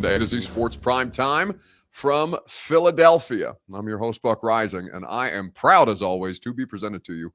[0.00, 3.52] Into A to Z Sports Prime Time from Philadelphia.
[3.70, 7.12] I'm your host, Buck Reising, and I am proud, as always, to be presented to
[7.12, 7.30] you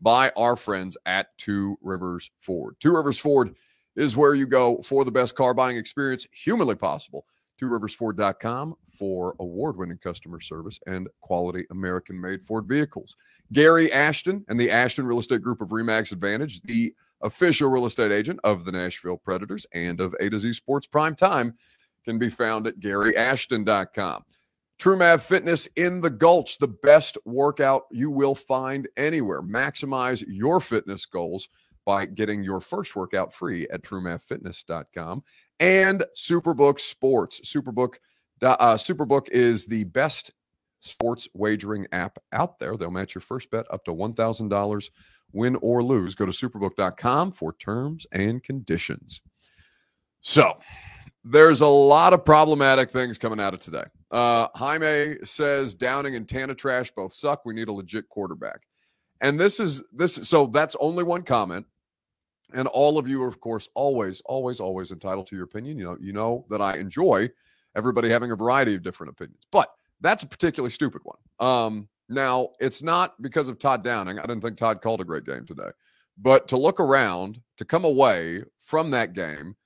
[0.00, 2.74] by our friends at Two Rivers Ford.
[2.80, 3.54] Two Rivers Ford
[3.94, 7.24] is where you go for the best car buying experience humanly possible.
[7.62, 13.14] TwoRiversFord.com for award winning customer service and quality American made Ford vehicles.
[13.52, 18.12] Gary Ashton and the Ashton Real Estate Group of Remax Advantage, the official real estate
[18.12, 21.54] agent of the Nashville Predators and of A to Z Sports Prime Time,
[22.08, 24.22] can be found at GaryAshton.com.
[24.80, 29.42] TrueMav Fitness in the Gulch, the best workout you will find anywhere.
[29.42, 31.48] Maximize your fitness goals
[31.84, 35.22] by getting your first workout free at TrueMathFitness.com
[35.60, 37.40] and Superbook Sports.
[37.40, 37.96] Superbook
[38.40, 40.30] uh, Superbook is the best
[40.80, 42.76] sports wagering app out there.
[42.76, 44.90] They'll match your first bet up to $1,000,
[45.32, 46.14] win or lose.
[46.14, 49.20] Go to superbook.com for terms and conditions.
[50.20, 50.58] So,
[51.30, 53.84] there's a lot of problematic things coming out of today.
[54.10, 57.44] Uh, Jaime says Downing and Tana Trash both suck.
[57.44, 58.62] We need a legit quarterback.
[59.20, 60.14] And this is this.
[60.28, 61.66] So that's only one comment.
[62.54, 65.76] And all of you are, of course, always, always, always entitled to your opinion.
[65.76, 67.30] You know, you know that I enjoy
[67.76, 69.42] everybody having a variety of different opinions.
[69.50, 71.18] But that's a particularly stupid one.
[71.40, 74.18] Um, now, it's not because of Todd Downing.
[74.18, 75.70] I didn't think Todd called a great game today.
[76.16, 79.56] But to look around, to come away from that game,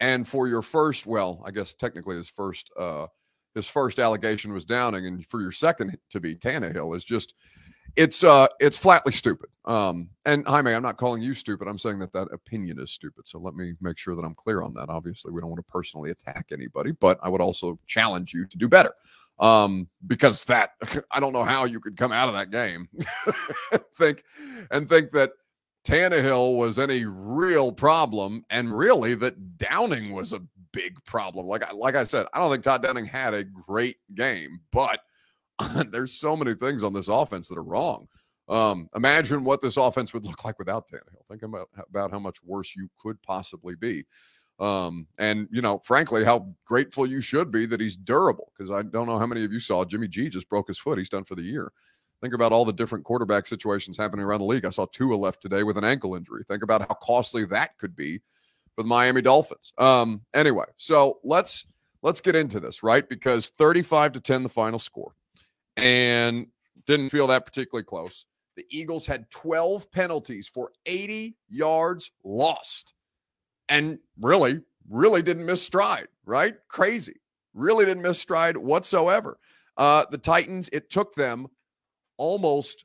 [0.00, 3.06] and for your first, well, I guess technically his first uh
[3.54, 7.34] his first allegation was Downing, and for your second to be Tannehill is just
[7.96, 9.48] it's uh it's flatly stupid.
[9.64, 11.68] Um and jaime i'm not calling you stupid.
[11.68, 13.26] I'm saying that that opinion is stupid.
[13.26, 14.88] So let me make sure that i'm clear on that.
[14.88, 18.56] Obviously we don't want to personally attack anybody but i would also challenge you to
[18.56, 18.94] do better.
[19.38, 20.72] Um because that
[21.10, 22.88] i don't know how you could come out of that game
[23.96, 24.22] think
[24.70, 25.32] and think that
[25.84, 30.42] Tannehill was any real problem and really that Downing was a
[30.72, 33.96] big problem like I, like I said I don't think Todd Downing had a great
[34.14, 35.00] game but
[35.90, 38.08] there's so many things on this offense that are wrong.
[38.48, 41.26] Um, imagine what this offense would look like without Tannehill.
[41.28, 44.04] Think about about how much worse you could possibly be.
[44.58, 48.52] Um, and you know, frankly, how grateful you should be that he's durable.
[48.56, 50.98] Because I don't know how many of you saw Jimmy G just broke his foot.
[50.98, 51.72] He's done for the year.
[52.22, 54.66] Think about all the different quarterback situations happening around the league.
[54.66, 56.44] I saw Tua left today with an ankle injury.
[56.48, 58.18] Think about how costly that could be
[58.76, 59.72] for the Miami Dolphins.
[59.78, 61.64] Um, anyway, so let's
[62.02, 63.08] let's get into this, right?
[63.08, 65.12] Because 35 to 10 the final score
[65.76, 66.46] and
[66.86, 68.26] didn't feel that particularly close.
[68.56, 72.94] The Eagles had 12 penalties for 80 yards lost
[73.68, 74.60] and really,
[74.90, 76.56] really didn't miss stride, right?
[76.68, 77.20] Crazy.
[77.54, 79.38] Really didn't miss stride whatsoever.
[79.76, 81.46] Uh, the Titans, it took them
[82.20, 82.84] almost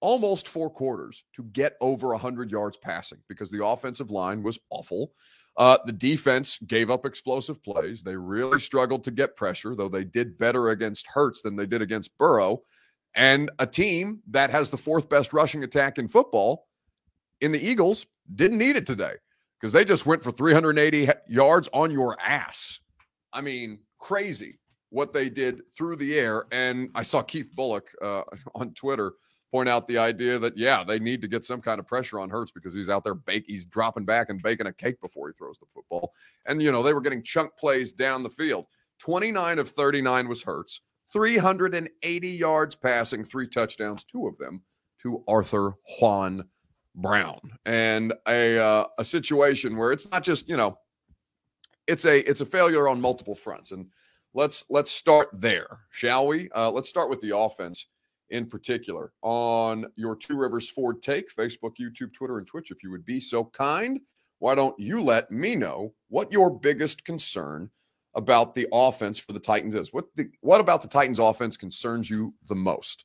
[0.00, 5.12] almost four quarters to get over 100 yards passing because the offensive line was awful.
[5.56, 8.02] Uh, the defense gave up explosive plays.
[8.02, 11.82] They really struggled to get pressure, though they did better against Hurts than they did
[11.82, 12.62] against Burrow.
[13.14, 16.66] And a team that has the fourth best rushing attack in football
[17.40, 19.14] in the Eagles didn't need it today
[19.60, 22.80] because they just went for 380 yards on your ass.
[23.32, 24.59] I mean, crazy
[24.90, 26.46] what they did through the air.
[26.52, 28.22] And I saw Keith Bulluck uh,
[28.54, 29.12] on Twitter
[29.50, 32.30] point out the idea that yeah, they need to get some kind of pressure on
[32.30, 35.34] Hurts because he's out there bake, he's dropping back and baking a cake before he
[35.34, 36.12] throws the football.
[36.46, 38.66] And you know, they were getting chunk plays down the field.
[39.00, 44.62] 29 of 39 was Hurts, 380 yards passing, three touchdowns, two of them
[45.02, 46.44] to Arthur Juan
[46.94, 47.40] Brown.
[47.64, 50.78] And a uh, a situation where it's not just, you know,
[51.86, 53.72] it's a it's a failure on multiple fronts.
[53.72, 53.86] And
[54.34, 56.50] let's let's start there, shall we?
[56.54, 57.86] Uh, let's start with the offense
[58.30, 62.70] in particular on your Two Rivers Ford take, Facebook, YouTube, Twitter, and Twitch.
[62.70, 64.00] If you would be so kind,
[64.38, 67.70] why don't you let me know what your biggest concern
[68.14, 69.92] about the offense for the Titans is?
[69.92, 73.04] What the, what about the Titans offense concerns you the most?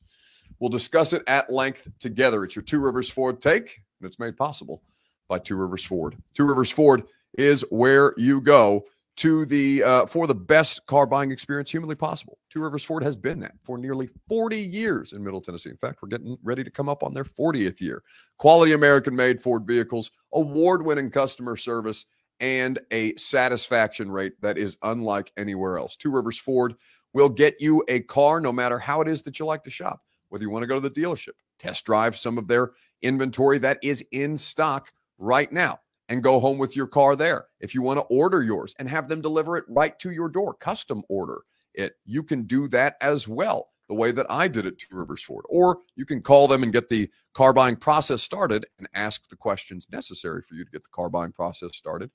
[0.60, 2.44] We'll discuss it at length together.
[2.44, 4.82] It's your Two Rivers Ford take, and it's made possible
[5.28, 6.16] by Two Rivers Ford.
[6.34, 7.02] Two Rivers Ford
[7.36, 8.84] is where you go
[9.16, 12.38] to the uh, for the best car buying experience humanly possible.
[12.50, 15.70] Two Rivers Ford has been that for nearly 40 years in Middle Tennessee.
[15.70, 18.02] In fact, we're getting ready to come up on their 40th year.
[18.38, 22.04] Quality American made Ford vehicles, award winning customer service,
[22.40, 25.96] and a satisfaction rate that is unlike anywhere else.
[25.96, 26.74] Two Rivers Ford
[27.14, 30.02] will get you a car no matter how it is that you like to shop,
[30.28, 33.78] whether you want to go to the dealership, test drive some of their inventory that
[33.82, 37.46] is in stock right now and go home with your car there.
[37.60, 40.54] If you want to order yours and have them deliver it right to your door,
[40.54, 41.42] custom order
[41.74, 45.22] it, you can do that as well, the way that I did it to Rivers
[45.22, 45.44] Ford.
[45.48, 49.36] Or you can call them and get the car buying process started and ask the
[49.36, 52.10] questions necessary for you to get the car buying process started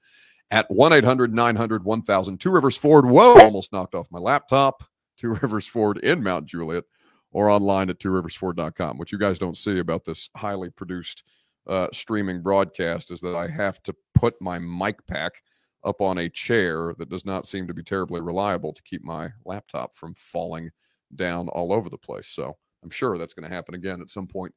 [0.50, 2.40] at 1 800 900 1000.
[2.40, 3.06] Two Rivers Ford.
[3.06, 4.84] Whoa, almost knocked off my laptop.
[5.18, 6.86] Two Rivers Ford in Mount Juliet
[7.32, 8.98] or online at tworiversford.com.
[8.98, 11.24] What you guys don't see about this highly produced
[11.68, 15.44] uh, streaming broadcast is that I have to put my mic pack
[15.84, 19.30] up on a chair that does not seem to be terribly reliable to keep my
[19.46, 20.70] laptop from falling
[21.16, 22.28] down all over the place.
[22.28, 24.54] So I'm sure that's going to happen again at some point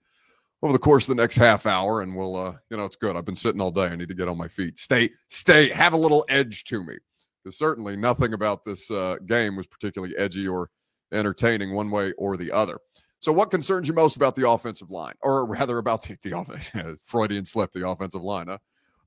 [0.63, 2.03] over the course of the next half hour.
[2.03, 3.17] And we'll, uh, you know, it's good.
[3.17, 3.87] I've been sitting all day.
[3.87, 4.79] I need to get on my feet.
[4.79, 6.97] Stay, stay, have a little edge to me.
[7.43, 10.71] Because certainly nothing about this uh, game was particularly edgy or
[11.13, 12.79] entertaining one way or the other.
[13.25, 16.71] So, what concerns you most about the offensive line, or rather about the, the offense?
[17.03, 18.49] Freudian slip, the offensive line.
[18.49, 18.59] Huh?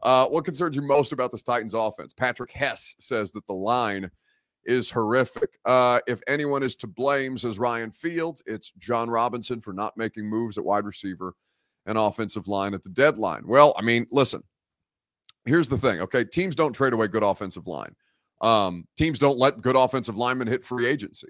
[0.01, 2.13] Uh, what concerns you most about this Titans offense?
[2.13, 4.09] Patrick Hess says that the line
[4.65, 5.59] is horrific.
[5.65, 10.25] Uh, if anyone is to blame, says Ryan Fields, it's Jon Robinson for not making
[10.25, 11.35] moves at wide receiver
[11.85, 13.43] and offensive line at the deadline.
[13.45, 14.41] Well, I mean, listen,
[15.45, 16.01] here's the thing.
[16.01, 17.93] Okay, teams don't trade away good offensive line.
[18.41, 21.29] Um, teams don't let good offensive linemen hit free agency.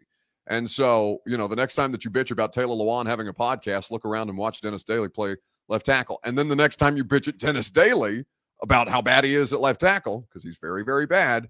[0.49, 3.33] And so, you know, the next time that you bitch about Taylor Lewan having a
[3.33, 5.35] podcast, look around and watch Dennis Daly play
[5.67, 6.19] left tackle.
[6.23, 8.25] And then the next time you bitch at Dennis Daly
[8.63, 11.49] about how bad he is at left tackle, because he's very, very bad,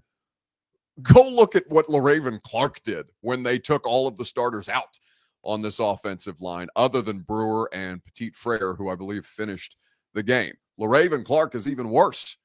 [1.00, 4.98] go look at what Le'Raven Clark did when they took all of the starters out
[5.44, 9.76] on this offensive line, other than Brewer and Petit Frere, who I believe finished
[10.12, 10.54] the game.
[10.78, 12.36] Le'Raven Clark is even worse.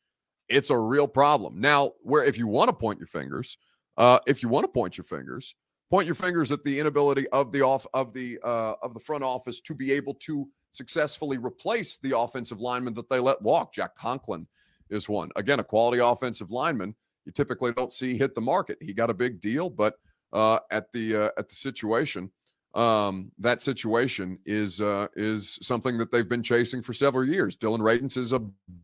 [0.50, 1.60] It's a real problem.
[1.60, 3.58] Now, where if you want to point your fingers,
[3.98, 5.56] uh, if you want to point your fingers,
[5.94, 9.24] point your fingers at the inability of the off of the uh, of the front
[9.24, 13.72] office to be able to successfully replace the offensive lineman that they let walk.
[13.72, 14.48] Jack Conklin
[14.90, 15.30] is one.
[15.36, 16.96] Again, a quality offensive lineman
[17.26, 18.80] you typically don't see hit the market.
[18.82, 20.00] He got a big deal, but
[20.34, 22.32] uh, at the uh, at the situation,
[22.74, 27.56] um, that situation is uh, is something that they've been chasing for several years.
[27.56, 28.40] Dillon Radunz is a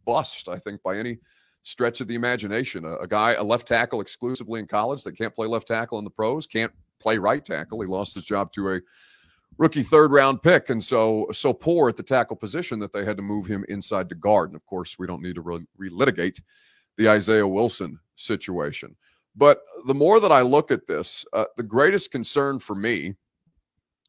[0.06, 1.18] bust, I think, by any
[1.64, 2.86] stretch of the imagination.
[2.86, 6.04] A, a, guy, a left tackle exclusively in college that can't play left tackle in
[6.04, 7.82] the pros, can't play right tackle.
[7.82, 8.82] He lost his job to a
[9.58, 13.18] rookie third round pick, and so so poor at the tackle position that they had
[13.18, 14.50] to move him inside to guard.
[14.50, 16.42] And of course, we don't need to re- relitigate
[16.98, 18.96] the Isaiah Wilson situation.
[19.36, 23.16] But the more that I look at this, uh, the greatest concern for me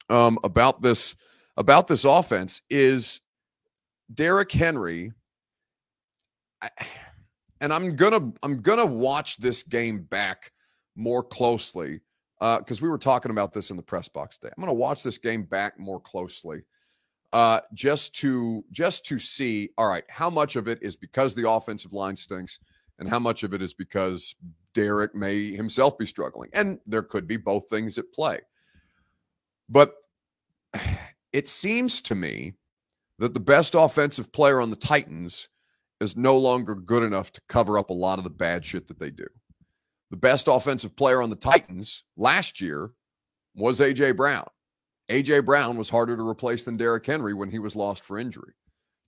[0.08, 1.14] um, about this
[1.56, 3.20] about this offense is
[4.12, 5.12] Derrick Henry.
[6.62, 6.70] I,
[7.60, 10.52] and I'm gonna I'm gonna watch this game back
[10.96, 12.00] more closely
[12.40, 14.52] because uh, we were talking about this in the press box today.
[14.56, 16.62] I'm going to watch this game back more closely,
[17.32, 19.70] uh, just to just to see.
[19.76, 22.58] All right, how much of it is because the offensive line stinks,
[22.98, 24.34] and how much of it is because
[24.72, 28.40] Derrick may himself be struggling, and there could be both things at play.
[29.68, 29.94] But
[31.32, 32.54] it seems to me
[33.18, 35.48] that the best offensive player on the Titans
[36.00, 38.98] is no longer good enough to cover up a lot of the bad shit that
[38.98, 39.26] they do.
[40.10, 42.90] The best offensive player on the Titans last year
[43.54, 44.12] was A.J.
[44.12, 44.46] Brown.
[45.08, 45.40] A.J.
[45.40, 48.54] Brown was harder to replace than Derrick Henry when he was lost for injury.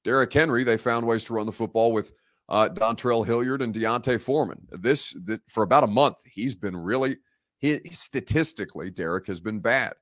[0.05, 2.13] Derrick Henry, they found ways to run the football with
[2.49, 4.67] uh, Dontrell Hilliard and D'Onta Foreman.
[4.73, 7.19] This, this, for about a month, he's been really,
[7.59, 9.93] he, statistically, Derrick has been bad.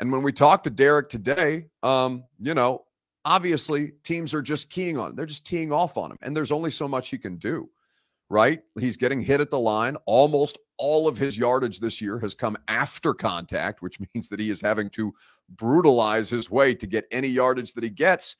[0.00, 2.84] And when we talked to Derrick today, um, you know,
[3.24, 5.16] obviously teams are just keying on, him.
[5.16, 7.68] they're just teeing off on him, and there's only so much he can do
[8.30, 8.62] right?
[8.78, 9.96] He's getting hit at the line.
[10.06, 14.48] Almost all of his yardage this year has come after contact, which means that he
[14.48, 15.12] is having to
[15.50, 18.36] brutalize his way to get any yardage that he gets.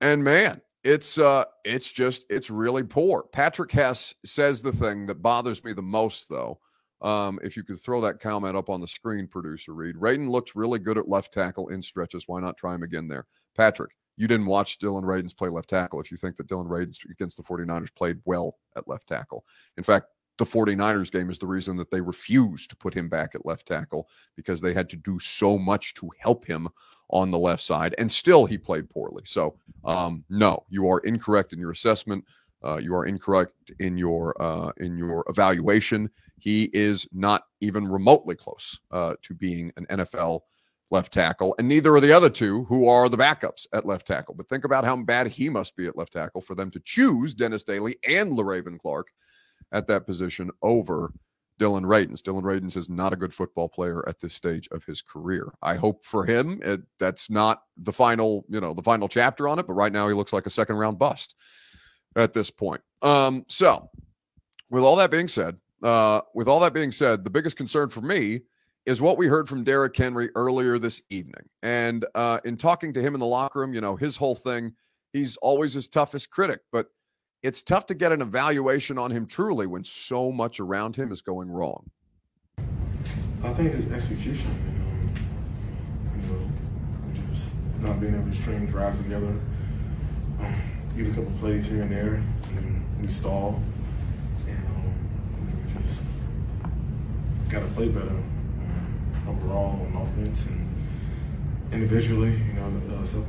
[0.00, 3.24] And man, it's uh it's just it's really poor.
[3.32, 6.58] Patrick Hess says the thing that bothers me the most though.
[7.02, 9.96] Um, if you could throw that comment up on the screen, producer Reed.
[9.96, 12.24] Radunz looks really good at left tackle in stretches.
[12.26, 13.26] Why not try him again there?
[13.54, 16.98] Patrick, you didn't watch Dillon Radunz play left tackle if you think that Dillon Radunz
[17.10, 19.44] against the 49ers played well at left tackle.
[19.76, 20.06] In fact,
[20.38, 23.66] the 49ers game is the reason that they refused to put him back at left
[23.66, 26.68] tackle because they had to do so much to help him
[27.08, 27.94] on the left side.
[27.98, 29.22] And still, he played poorly.
[29.24, 32.24] So, um, no, you are incorrect in your assessment.
[32.62, 36.10] Uh, you are incorrect in your uh, in your evaluation.
[36.38, 40.40] He is not even remotely close uh, to being an NFL
[40.90, 44.34] left tackle, and neither are the other two who are the backups at left tackle.
[44.34, 47.34] But think about how bad he must be at left tackle for them to choose
[47.34, 49.08] Dennis Daly and Le'Raven Clark
[49.72, 51.12] at that position over
[51.58, 52.22] Dillon Radunz.
[52.22, 55.52] Dillon Radunz is not a good football player at this stage of his career.
[55.62, 59.58] I hope for him it, that's not the final, you know, the final chapter on
[59.58, 59.66] it.
[59.66, 61.34] But right now he looks like a second round bust
[62.14, 62.82] at this point.
[63.02, 63.90] Um, so,
[64.70, 68.00] with all that being said, uh, with all that being said, the biggest concern for
[68.00, 68.42] me
[68.86, 71.48] is what we heard from Derrick Henry earlier this evening.
[71.62, 74.74] And uh, in talking to him in the locker room, you know, his whole thing,
[75.12, 76.86] he's always his toughest critic, but
[77.42, 81.20] it's tough to get an evaluation on him truly when so much around him is
[81.20, 81.90] going wrong.
[83.42, 84.50] I think it's execution.
[86.22, 86.50] You know,
[87.12, 89.34] you know just not being able to string drives together.
[90.38, 90.54] Um,
[90.96, 92.22] get a couple plays here and there,
[92.56, 93.60] and we stall.
[94.46, 96.02] And um, we just
[97.50, 98.22] got to play better
[99.28, 100.68] overall on offense and
[101.72, 102.32] individually.
[102.32, 103.26] You know, the self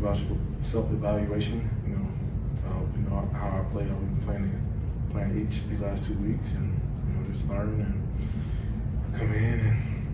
[0.62, 1.70] self evaluation.
[1.86, 2.08] You know,
[2.68, 4.68] uh, you know how I play, how we've been playing,
[5.12, 10.08] playing each these last two weeks, and you know just learn and come in and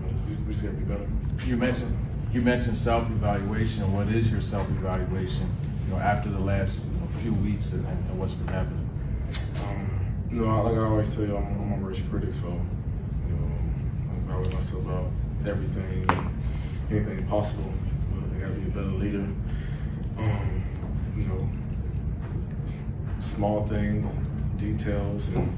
[0.00, 1.08] you know, we, just got to be better.
[1.46, 1.96] You mentioned
[2.32, 3.92] you mentioned self evaluation.
[3.92, 5.50] What is your self evaluation?
[5.86, 8.88] you know, after the last you know, few weeks and, and, what's been happening?
[9.62, 9.90] Um,
[10.30, 12.60] you know, like I always tell you, I'm, I'm a worst critic, so
[14.36, 15.10] I evaluate myself about
[15.46, 16.30] everything,
[16.90, 17.72] anything possible.
[18.12, 19.26] But I gotta be a better leader.
[20.18, 20.62] Um,
[21.16, 21.48] you know,
[23.18, 24.06] small things,
[24.58, 25.56] details, and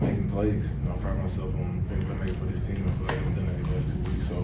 [0.00, 0.70] making plays.
[0.70, 2.86] You know, I pride myself on being make for this team.
[2.88, 4.36] I feel like I've done that the last two weeks, so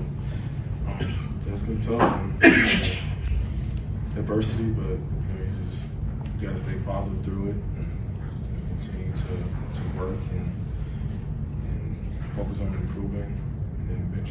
[0.89, 2.43] um, it's been tough.
[2.43, 2.99] And,
[4.17, 5.89] adversity, but you know, you just
[6.41, 10.53] got to stay positive through it and continue to, to work and,
[11.67, 13.44] and focus on improving.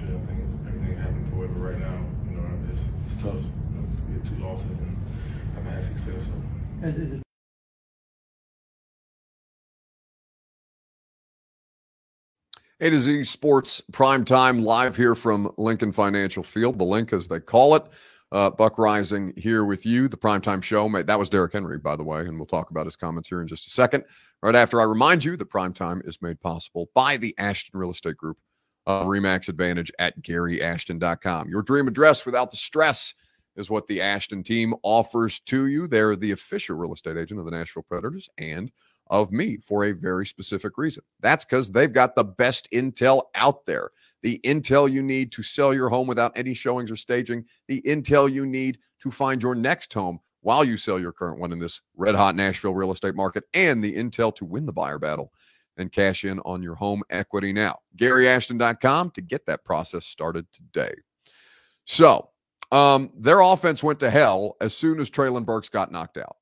[0.02, 1.50] And then I think everything happened for it.
[1.50, 3.42] But right now, you know, it's, it's tough you
[3.76, 4.98] know, to get two losses and
[5.56, 6.26] have had success.
[6.28, 7.22] So.
[12.80, 17.28] A to Z Sports Prime Time live here from Lincoln Financial Field, the Linc as
[17.28, 17.86] they call it.
[18.34, 20.90] Uh, Buck Reising here with you, the primetime show.
[21.04, 23.48] That was Derrick Henry, by the way, and we'll talk about his comments here in
[23.48, 24.04] just a second.
[24.42, 28.18] Right after I remind you that primetime is made possible by the Ashton Real Estate
[28.18, 28.38] Group
[28.86, 31.50] of Remax Advantage at GaryAshton.com.
[31.50, 33.14] Your dream address without the stress
[33.56, 35.88] is what the Ashton team offers to you.
[35.88, 38.72] They're the official real estate agent of the Nashville Predators and
[39.08, 41.04] of me for a very specific reason.
[41.20, 43.92] That's because they've got the best intel out there.
[44.22, 48.32] The intel you need to sell your home without any showings or staging, the intel
[48.32, 51.82] you need to find your next home while you sell your current one in this
[51.96, 55.32] red hot Nashville real estate market, and the intel to win the buyer battle
[55.78, 57.80] and cash in on your home equity now.
[57.98, 60.94] GaryAshton.com to get that process started today.
[61.86, 62.30] So,
[62.72, 66.38] um, their offense went to hell as soon as Treylon Burks got knocked out.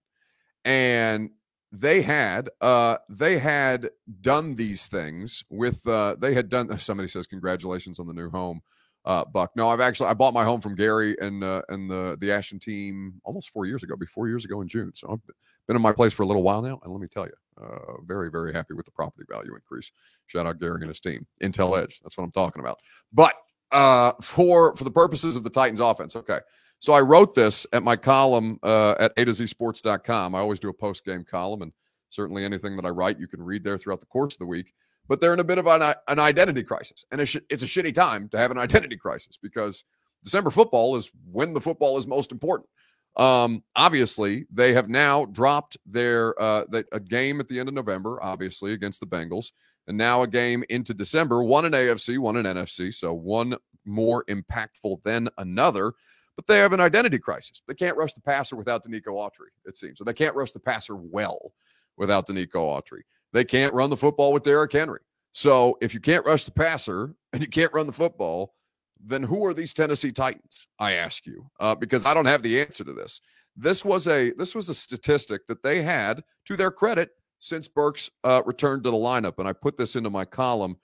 [0.63, 1.31] And
[1.71, 7.25] they had uh they had done these things with uh they had done somebody says
[7.25, 8.61] congratulations on the new home
[9.05, 12.17] uh buck no i've actually i bought my home from gary and uh and the
[12.19, 15.35] the ashton team almost four years ago before years ago in june so i've
[15.65, 18.01] been in my place for a little while now and let me tell you uh
[18.05, 19.91] very very happy with the property value increase
[20.27, 22.77] shout out gary and his team intel edge that's what i'm talking about
[23.12, 23.34] but
[23.72, 26.39] uh for for the purposes of the titans offense okay
[26.81, 30.34] so I wrote this at my column uh, at A to Z Sports.com.
[30.34, 31.72] I always do a post game column, and
[32.10, 34.74] certainly anything that I write, you can read there throughout the course of the week.
[35.08, 37.05] But they're in a bit of an, an identity crisis.
[37.12, 39.84] And it's, it's a shitty time to have an identity crisis because
[40.24, 42.67] December football is when the football is most important.
[43.18, 48.22] Um, obviously, they have now dropped their uh, a game at the end of November,
[48.24, 49.51] obviously against the Bengals,
[49.88, 51.44] and now a game into December.
[51.44, 55.94] One in AFC, one in NFC, so one more impactful than another
[56.36, 57.62] but they have an identity crisis.
[57.68, 59.98] They can't rush the passer without Denico Autry, it seems.
[59.98, 61.53] So they can't rush the passer well
[61.98, 63.01] without Denico Autry.
[63.34, 65.01] They can't run the football with Derrick Henry.
[65.34, 68.56] So if you can't rush the passer and you can't run the football,
[69.03, 70.67] then who are these Tennessee Titans?
[70.79, 73.22] I ask you, uh, because I don't have the answer to this.
[73.55, 78.10] This was a this was a statistic that they had to their credit since Burks
[78.24, 80.77] uh, returned to the lineup, and I put this into my column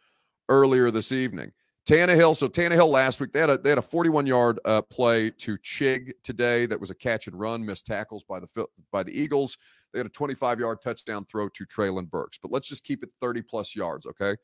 [0.49, 1.51] earlier this evening.
[1.87, 2.35] Tannehill.
[2.35, 5.57] So Tannehill last week they had a they had a 41 yard uh, play to
[5.59, 9.57] Chig today that was a catch and run, missed tackles by the by the Eagles.
[9.93, 12.37] They had a 25 yard touchdown throw to Treylon Burks.
[12.41, 14.35] But let's just keep it 30 plus yards, okay?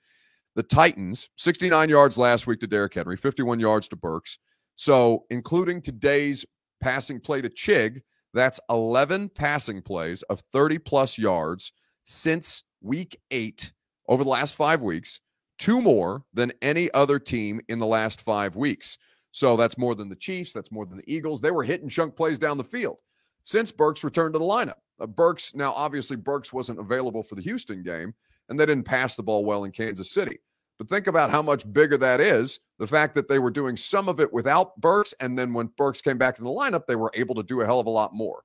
[0.56, 4.38] The Titans 69 yards last week to Derrick Henry, 51 yards to Burks.
[4.76, 6.46] So including today's
[6.82, 8.02] passing play to Chig,
[8.34, 11.72] That's 11 passing plays of 30 plus yards
[12.04, 13.72] since week eight
[14.08, 15.20] over the last five weeks,
[15.58, 18.98] two more than any other team in the last five weeks.
[19.32, 20.54] So that's more than the Chiefs.
[20.54, 21.42] That's more than the Eagles.
[21.42, 22.98] They were hitting chunk plays down the field
[23.44, 24.76] since Burks returned to the lineup.
[25.00, 28.14] Uh, Burks, now obviously, Burks wasn't available for the Houston game,
[28.50, 30.40] and they didn't pass the ball well in Kansas City.
[30.78, 32.60] But think about how much bigger that is.
[32.80, 36.02] The fact that they were doing some of it without Burks, and then when Burks
[36.02, 38.14] came back in the lineup, they were able to do a hell of a lot
[38.14, 38.44] more.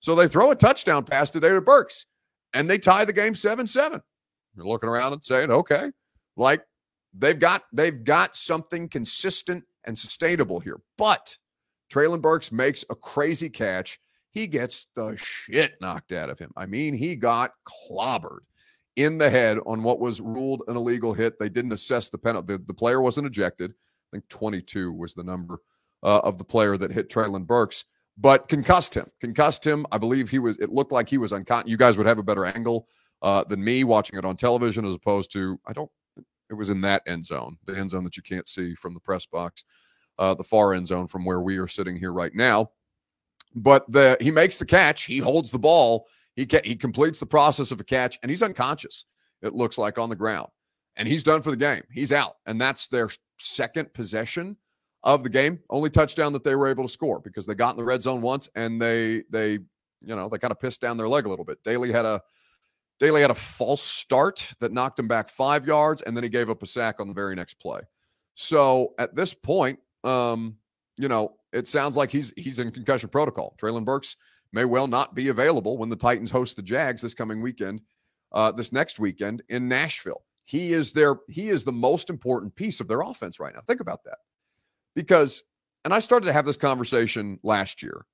[0.00, 2.06] So they throw a touchdown pass today to Burks,
[2.54, 4.00] and they tie the game 7 7.
[4.56, 5.90] You're looking around and saying, okay,
[6.36, 6.62] like
[7.16, 10.80] they've got they've got something consistent and sustainable here.
[10.96, 11.36] But
[11.92, 14.00] Treylon Burks makes a crazy catch.
[14.32, 16.52] He gets the shit knocked out of him.
[16.56, 18.40] I mean, he got clobbered
[18.96, 21.38] in the head on what was ruled an illegal hit.
[21.38, 22.54] They didn't assess the penalty.
[22.54, 23.70] The, the player wasn't ejected.
[23.70, 25.60] I think 22 was the number
[26.02, 27.84] uh, of the player that hit Treylon Burks,
[28.16, 29.10] but concussed him.
[29.20, 29.86] Concussed him.
[29.92, 30.58] I believe he was.
[30.58, 31.70] It looked like he was unconscious.
[31.70, 32.88] You guys would have a better angle
[33.22, 35.90] uh, than me watching it on television, as opposed to I don't.
[36.48, 39.00] It was in that end zone, the end zone that you can't see from the
[39.00, 39.64] press box,
[40.18, 42.70] uh, the far end zone from where we are sitting here right now.
[43.54, 45.04] But the he makes the catch.
[45.04, 49.06] He holds the ball he he completes the process of a catch and he's unconscious.
[49.42, 50.48] It looks like on the ground,
[50.96, 51.82] and he's done for the game.
[51.92, 54.56] He's out, and that's their second possession
[55.02, 55.60] of the game.
[55.70, 58.20] Only touchdown that they were able to score because they got in the red zone
[58.20, 59.52] once and they they
[60.02, 61.62] you know they kind of pissed down their leg a little bit.
[61.64, 62.20] Daly had a
[62.98, 66.48] Daly had a false start that knocked him back five yards, and then he gave
[66.48, 67.80] up a sack on the very next play.
[68.34, 70.56] So at this point, um,
[70.96, 73.54] you know, it sounds like he's he's in concussion protocol.
[73.60, 74.16] Treylon Burks
[74.52, 77.80] may well not be available when the Titans host the Jags this coming weekend,
[78.32, 80.24] uh, this next weekend in Nashville.
[80.44, 83.62] He is their he is the most important piece of their offense right now.
[83.66, 84.18] Think about that.
[84.94, 85.42] Because
[85.84, 88.06] and I started to have this conversation last year.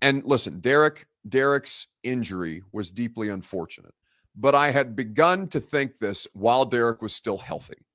[0.00, 3.94] And listen, Derrick Derrick's injury was deeply unfortunate.
[4.34, 7.86] But I had begun to think this while Derrick was still healthy.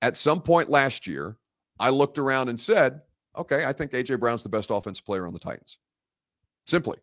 [0.00, 1.36] At some point last year,
[1.78, 3.02] I looked around and said,
[3.36, 5.78] okay, I think AJ Brown's the best offensive player on the Titans.
[6.66, 6.98] Simply,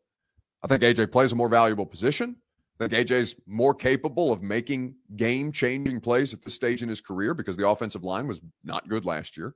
[0.63, 2.35] I think AJ plays a more valuable position.
[2.79, 7.01] I think AJ's more capable of making game changing plays at this stage in his
[7.01, 9.53] career because the offensive line was not good last year.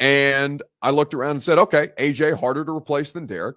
[0.00, 3.56] And I looked around and said, okay, AJ harder to replace than Derrick.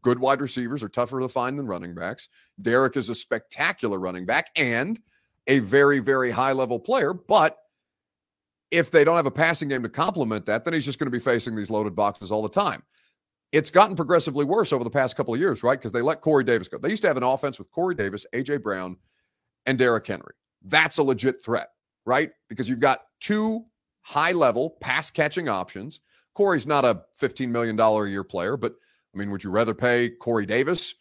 [0.00, 2.28] Good wide receivers are tougher to find than running backs.
[2.60, 4.98] Derrick is a spectacular running back and
[5.46, 7.12] a very, very high level player.
[7.12, 7.58] But
[8.70, 11.16] if they don't have a passing game to complement that, then he's just going to
[11.16, 12.82] be facing these loaded boxes all the time
[13.52, 15.78] it's gotten progressively worse over the past couple of years, right?
[15.78, 16.78] Because they let Corey Davis go.
[16.78, 18.96] They used to have an offense with Corey Davis, AJ Brown,
[19.66, 20.34] and Derrick Henry.
[20.64, 21.68] That's a legit threat,
[22.06, 22.30] right?
[22.48, 23.64] Because you've got two
[24.00, 26.00] high level pass catching options.
[26.34, 28.74] Corey's not a $15 million a year player, but
[29.14, 30.94] I mean, would you rather pay Corey Davis?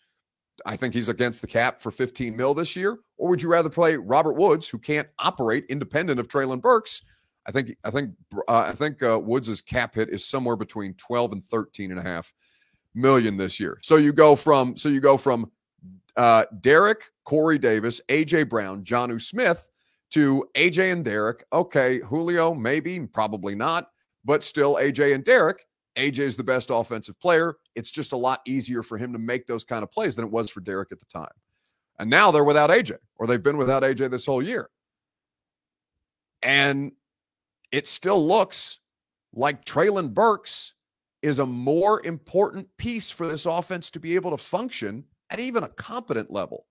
[0.65, 2.99] I think he's against the cap for 15 mil this year.
[3.17, 7.01] Or would you rather play Robert Woods, who can't operate independent of Treylon Burks?
[7.47, 8.11] I think I think
[8.47, 12.03] uh, I think uh, Woods's cap hit is somewhere between 12 and 13 and a
[12.03, 12.31] half
[12.93, 13.77] million this year.
[13.81, 15.51] So you go from so you go from
[16.17, 19.67] uh, Derrick, Corey Davis, AJ Brown, Jonnu Smith
[20.11, 21.45] to AJ and Derrick.
[21.53, 23.89] Okay, Julio, maybe, probably not,
[24.25, 25.65] but still AJ and Derrick.
[25.97, 27.57] AJ is the best offensive player.
[27.75, 30.31] It's just a lot easier for him to make those kind of plays than it
[30.31, 31.31] was for Derrick at the time.
[31.99, 34.69] And now they're without AJ, or they've been without AJ this whole year.
[36.41, 36.93] And
[37.71, 38.79] it still looks
[39.33, 40.73] like Treylon Burks
[41.21, 45.63] is a more important piece for this offense to be able to function at even
[45.63, 46.65] a competent level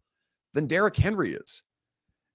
[0.53, 1.63] than Derrick Henry is.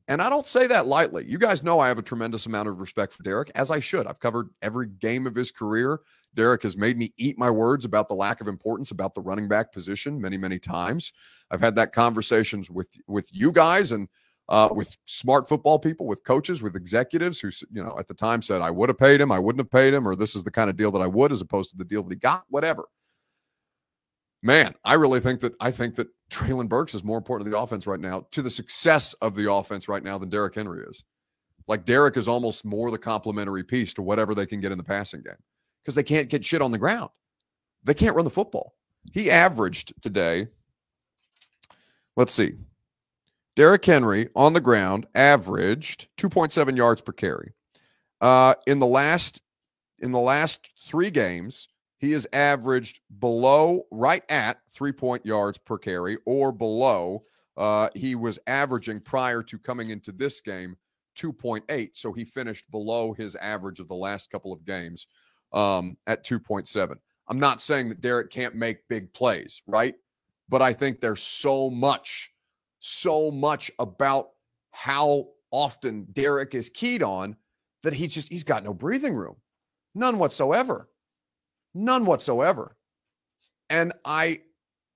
[0.08, 1.26] And I don't say that lightly.
[1.28, 4.06] You guys know I have a tremendous amount of respect for Derrick, as I should.
[4.06, 6.00] I've covered every game of his career.
[6.36, 9.48] Derrick has made me eat my words about the lack of importance about the running
[9.48, 11.12] back position many, many times.
[11.50, 14.08] I've had that conversations with with you guys and
[14.50, 18.42] uh, with smart football people, with coaches, with executives who, you know, at the time
[18.42, 20.52] said, I would have paid him, I wouldn't have paid him, or this is the
[20.52, 22.86] kind of deal that I would, as opposed to the deal that he got, whatever.
[24.44, 27.58] Man, I really think that I think that Treylon Burks is more important to the
[27.58, 31.04] offense right now, to the success of the offense right now than Derrick Henry is.
[31.68, 34.84] Like Derrick is almost more the complementary piece to whatever they can get in the
[34.84, 35.34] passing game
[35.82, 37.10] because they can't get shit on the ground.
[37.84, 38.76] They can't run the football.
[39.12, 40.48] He averaged today,
[42.16, 42.54] let's see,
[43.56, 47.54] Derrick Henry on the ground averaged 2.7 yards per carry.
[48.22, 49.42] Uh, in the last
[50.00, 51.68] in the last three games,
[52.00, 57.24] he has averaged below, right at three point yards per carry, or below.
[57.58, 60.76] Uh, he was averaging prior to coming into this game
[61.16, 61.90] 2.8.
[61.94, 65.08] So he finished below his average of the last couple of games
[65.54, 66.96] um, at 2.7.
[67.28, 69.96] I'm not saying that Derrick can't make big plays, right?
[70.50, 72.32] But I think there's so much,
[72.86, 74.30] so much about
[74.70, 77.36] how often Derrick is keyed on
[77.82, 79.38] that he just he's got no breathing room.
[79.96, 80.88] None whatsoever.
[81.74, 82.76] None whatsoever.
[83.72, 84.42] And I,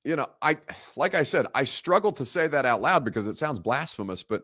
[0.06, 0.58] you know, I
[0.96, 4.44] like I said, I struggle to say that out loud because it sounds blasphemous, but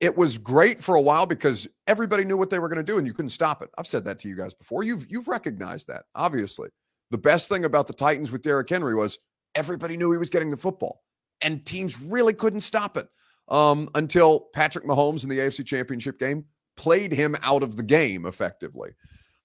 [0.00, 2.96] it was great for a while because everybody knew what they were going to do
[2.96, 3.68] and you couldn't stop it.
[3.76, 4.84] I've said that to you guys before.
[4.84, 6.70] You've you've recognized that, obviously.
[7.10, 9.18] The best thing about the Titans with Derrick Henry was
[9.54, 11.02] everybody knew he was getting the football
[11.42, 13.08] and teams really couldn't stop it
[13.48, 16.44] um, until Patrick Mahomes in the AFC Championship game
[16.76, 18.90] played him out of the game effectively.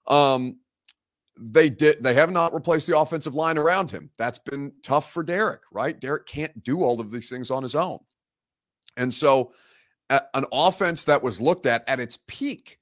[0.06, 0.58] Um,
[1.38, 4.10] they did they have not replaced the offensive line around him.
[4.16, 5.98] That's been tough for Derrick, right?
[6.00, 7.98] Derrick can't do all of these things on his own.
[8.96, 9.52] And so
[10.08, 12.78] an offense that was looked at at its peak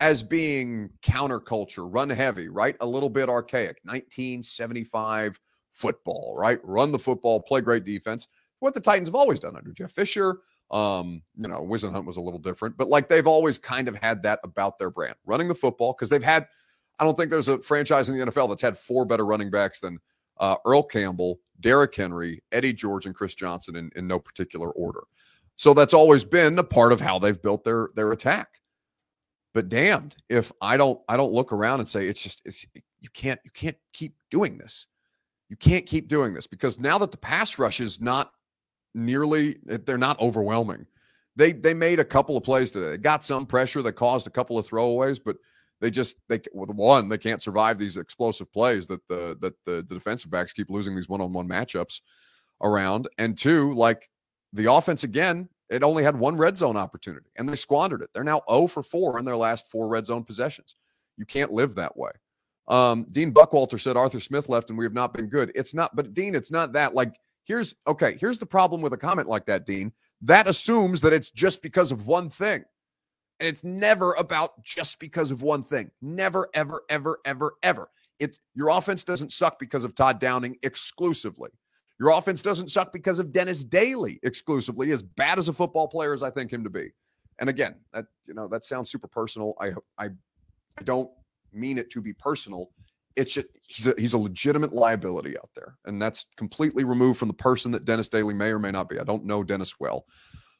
[0.00, 2.76] as being counterculture, run heavy, right?
[2.80, 5.40] A little bit archaic, 1975
[5.72, 6.58] football, right?
[6.62, 8.28] Run the football, play great defense.
[8.60, 10.40] What the Titans have always done under Jeff Fisher.
[10.70, 14.22] Um, you know, Whisenhunt was a little different, but like they've always kind of had
[14.24, 16.46] that about their brand, running the football because they've had.
[16.98, 19.80] I don't think there's a franchise in the NFL that's had four better running backs
[19.80, 19.98] than
[20.38, 25.04] uh, Earl Campbell, Derrick Henry, Eddie George, and Chris Johnson in, in no particular order.
[25.56, 28.60] So that's always been a part of how they've built their their attack.
[29.54, 32.66] But damned if I don't I don't look around and say it's just it's
[33.00, 34.86] you can't you can't keep doing this.
[35.48, 38.32] You can't keep doing this because now that the pass rush is not
[38.96, 40.86] nearly they're not overwhelming.
[41.36, 42.90] They they made a couple of plays today.
[42.90, 45.36] They got some pressure that caused a couple of throwaways, but
[45.80, 49.84] they just they with one they can't survive these explosive plays that the that the,
[49.86, 52.00] the defensive backs keep losing these one-on-one matchups
[52.62, 53.08] around.
[53.18, 54.08] And two, like
[54.52, 58.10] the offense again, it only had one red zone opportunity and they squandered it.
[58.14, 60.74] They're now 0 for 4 in their last four red zone possessions.
[61.18, 62.12] You can't live that way.
[62.68, 65.52] Um, Dean Buckwalter said Arthur Smith left and we have not been good.
[65.54, 66.94] It's not, but Dean, it's not that.
[66.94, 67.14] Like,
[67.46, 69.92] here's okay, here's the problem with a comment like that, Dean.
[70.22, 72.64] That assumes that it's just because of one thing.
[73.38, 75.90] And it's never about just because of one thing.
[76.00, 77.88] Never, ever, ever, ever, ever.
[78.18, 81.50] It's your offense doesn't suck because of Todd Downing exclusively.
[82.00, 86.12] Your offense doesn't suck because of Dennis Daly exclusively, as bad as a football player
[86.12, 86.90] as I think him to be.
[87.38, 89.54] And again, that you know that sounds super personal.
[89.60, 90.08] I I,
[90.78, 91.10] I don't
[91.52, 92.70] mean it to be personal.
[93.16, 97.28] It's just he's a he's a legitimate liability out there, and that's completely removed from
[97.28, 98.98] the person that Dennis Daly may or may not be.
[98.98, 100.06] I don't know Dennis well,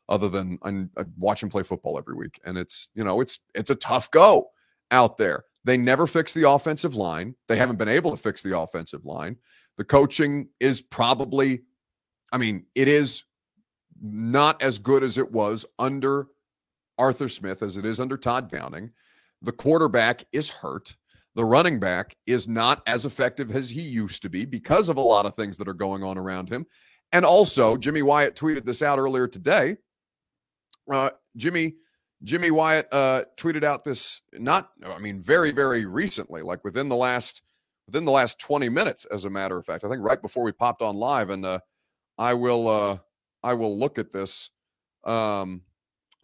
[0.09, 3.41] other than I, I watch him play football every week, and it's you know it's
[3.55, 4.49] it's a tough go
[4.91, 5.45] out there.
[5.65, 7.35] They never fix the offensive line.
[7.49, 9.37] They haven't been able to fix the offensive line.
[9.77, 11.63] The coaching is probably,
[12.33, 13.25] I mean, it is
[14.01, 16.29] not as good as it was under
[16.99, 18.93] Arthur Smith as it is under Todd Downing.
[19.43, 20.97] The quarterback is hurt.
[21.37, 25.03] The running back is not as effective as he used to be because of a
[25.03, 26.67] lot of things that are going on around him.
[27.13, 29.77] And also, Jimmy Wyatt tweeted this out earlier today.
[30.91, 31.75] Uh, Jimmy
[32.23, 36.97] Jimmy Wyatt uh, tweeted out this not, I mean, very, very recently, like within the
[36.97, 37.43] last
[37.87, 39.85] within the last 20 minutes, as a matter of fact.
[39.85, 41.61] I think right before we popped on live, and uh,
[42.19, 42.99] I will uh,
[43.43, 44.51] I will look at this.
[45.05, 45.63] Um,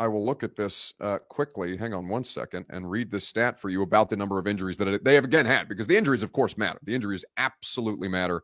[0.02, 1.76] I will look at this uh, quickly.
[1.76, 4.76] Hang on one second and read this stat for you about the number of injuries
[4.78, 6.80] that they have again had because the injuries, of course, matter.
[6.82, 8.42] The injuries absolutely matter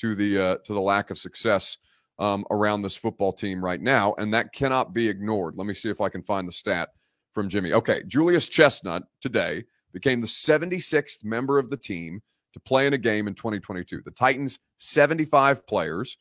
[0.00, 1.78] to the uh, to the lack of success
[2.18, 5.56] um, around this football team right now, and that cannot be ignored.
[5.56, 6.90] Let me see if I can find the stat
[7.32, 7.72] from Jimmy.
[7.72, 12.20] Okay, Julius Chestnut today became the 76th member of the team
[12.52, 14.02] to play in a game in 2022.
[14.04, 16.18] The Titans, 75 players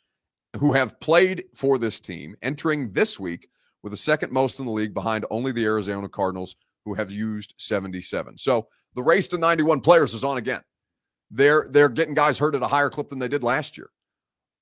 [0.58, 3.50] who have played for this team entering this week
[3.84, 7.54] with the second most in the league behind only the Arizona Cardinals, who have used
[7.58, 8.38] 77.
[8.38, 10.62] So the race to 91 players is on again.
[11.30, 13.90] They're they're getting guys hurt at a higher clip than they did last year.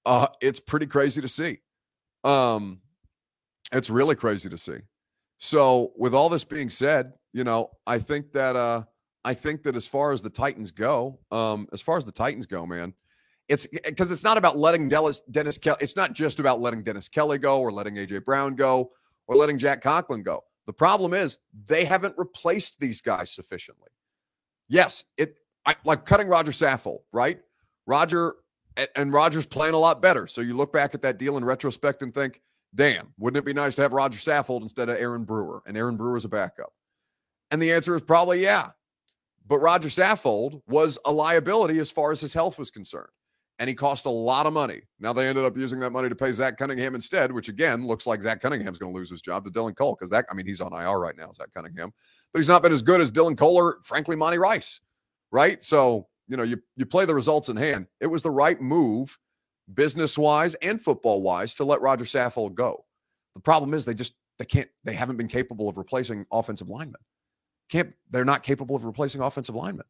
[0.06, 1.60] Uh, it's pretty crazy to see.
[2.24, 2.82] Um,
[3.72, 4.78] it's really crazy to see.
[5.38, 8.84] So, with all this being said, you know, I think that uh,
[9.24, 12.46] I think that as far as the Titans go, um, as far as the Titans
[12.46, 12.94] go, man,
[13.48, 15.78] it's because it's not about letting Dennis, Dennis Kelly.
[15.82, 18.92] It's not just about letting Dennis Kelly go or letting AJ Brown go
[19.28, 20.44] or letting Jack Conklin go.
[20.68, 23.90] The problem is they haven't replaced these guys sufficiently.
[24.68, 27.40] Yes, it I, like cutting Roger Saffold, right?
[27.88, 28.36] Roger
[28.96, 30.28] and, Roger's playing a lot better.
[30.28, 32.42] So you look back at that deal in retrospect and think,
[32.74, 35.64] damn, wouldn't it be nice to have Roger Saffold instead of Aaron Brewer?
[35.66, 36.74] And Aaron Brewer's a backup.
[37.52, 38.72] And the answer is probably yeah.
[39.48, 43.10] But Roger Saffold was a liability as far as his health was concerned.
[43.58, 44.82] And he cost a lot of money.
[45.00, 48.06] Now they ended up using that money to pay Zach Cunningham instead, which again looks
[48.06, 50.46] like Zach Cunningham's going to lose his job to Dylan Cole because that, I mean,
[50.46, 51.94] he's on IR right now, Zach Cunningham,
[52.34, 54.82] but he's not been as good as Dylan Cole or, frankly, Monty Rice,
[55.32, 55.64] right?
[55.64, 57.88] So, you know, you, you play the results in hand.
[58.02, 59.18] It was the right move
[59.74, 62.86] business wise and football wise, to let Roger Saffold go.
[63.34, 67.02] The problem is they just they can't they haven't been capable of replacing offensive linemen.
[67.70, 69.86] Can't they're not capable of replacing offensive linemen.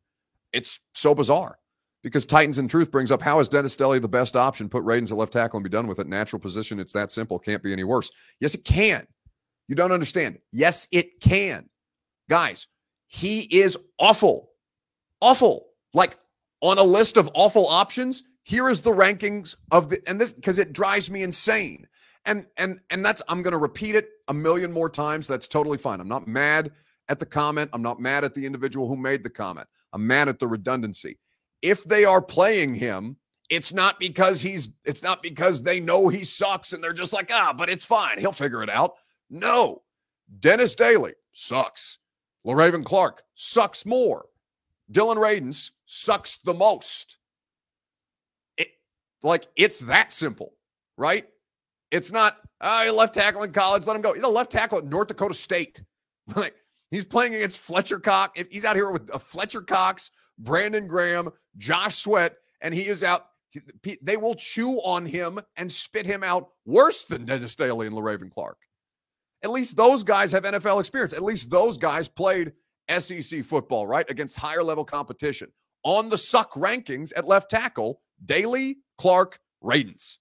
[0.54, 1.60] It's so bizarre
[2.06, 4.70] because Titans in truth brings up how is Dennis Daly the best option?
[4.70, 6.06] Put Radunz at left tackle and be done with it.
[6.06, 6.80] Natural position.
[6.80, 7.40] It's that simple.
[7.40, 8.12] Can't be any worse.
[8.40, 9.08] Yes, it can.
[9.68, 10.38] You don't understand.
[10.52, 11.68] Yes, it can.
[12.30, 12.68] Guys,
[13.08, 14.52] he is awful.
[15.20, 15.66] Awful.
[15.96, 16.20] Like
[16.62, 20.60] on a list of awful options, here is the rankings of the and this because
[20.60, 21.88] it drives me insane.
[22.28, 25.26] And and and that's I'm going to repeat it a million more times.
[25.26, 26.00] That's totally fine.
[26.00, 26.72] I'm not mad
[27.10, 27.72] at the comment.
[27.74, 29.68] I'm not mad at the individual who made the comment.
[29.92, 31.18] I'm mad at the redundancy.
[31.62, 33.18] If they are playing him,
[33.50, 37.32] it's not because he's it's not because they know he sucks and they're just like,
[37.34, 38.18] "Ah, but it's fine.
[38.20, 38.96] He'll figure it out."
[39.30, 39.84] No.
[40.40, 42.00] Dennis Daly sucks.
[42.46, 44.26] Le'Raven Clark sucks more.
[44.90, 47.18] Dillon Radunz sucks the most.
[48.58, 48.70] It,
[49.24, 50.54] Like it's that simple,
[50.98, 51.28] right?
[51.92, 54.14] It's not, oh, left tackle in college, let him go.
[54.14, 55.82] He's a left tackle at North Dakota State.
[56.36, 56.56] Like
[56.96, 58.40] he's playing against Fletcher Cox.
[58.40, 63.04] If he's out here with uh, Fletcher Cox, Brandon Graham, Josh Sweat, and he is
[63.04, 63.28] out,
[64.02, 68.32] they will chew on him and spit him out worse than Dennis Daly and Le'Raven
[68.32, 68.58] Clark.
[69.44, 71.14] At least those guys have NFL experience.
[71.14, 72.54] At least those guys played
[72.90, 74.10] SEC football, right?
[74.10, 75.50] Against higher level competition.
[75.84, 80.18] On the suck rankings at left tackle, Daly, Clark, Radunz.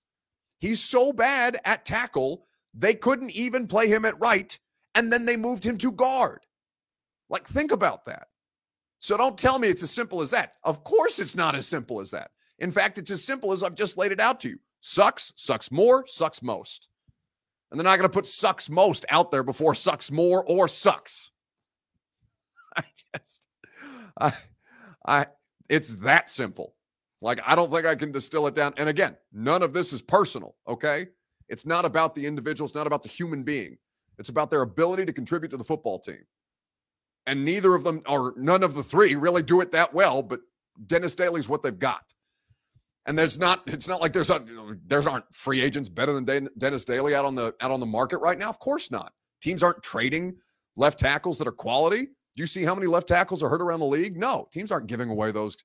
[0.59, 4.59] He's so bad at tackle, they couldn't even play him at right,
[4.95, 6.44] and then they moved him to guard.
[7.29, 8.29] Like, think about that.
[8.99, 10.55] So don't tell me it's as simple as that.
[10.63, 12.31] Of course, it's not as simple as that.
[12.59, 14.59] In fact, it's as simple as I've just laid it out to you.
[14.81, 16.89] Sucks, sucks more, sucks most.
[17.71, 21.31] And they're not going to put sucks most out there before sucks more or sucks.
[22.77, 22.85] I
[23.15, 23.49] just,
[24.21, 24.33] I,
[25.07, 25.27] I,
[25.69, 26.75] it's that simple.
[27.21, 28.75] Like, I don't think I can distill it down.
[28.77, 31.07] And again, none of this is personal, okay?
[31.49, 33.79] It's not about the individual, it's not about the human being.
[34.19, 36.25] It's about their ability to contribute to the football team.
[37.27, 40.41] And neither of them, or none of the three, really do it that well, but
[40.87, 42.03] Dennis Daly's what they've got.
[43.07, 44.45] And there's not, it's not like there's a,
[44.87, 48.19] there's aren't free agents better than Dennis Daly out on the out on the market
[48.19, 48.49] right now.
[48.49, 49.13] Of course not.
[49.41, 50.37] Teams aren't trading
[50.77, 52.07] left tackles that are quality.
[52.37, 54.17] Do you see how many left tackles are hurt around the league?
[54.17, 55.57] No, teams aren't giving away those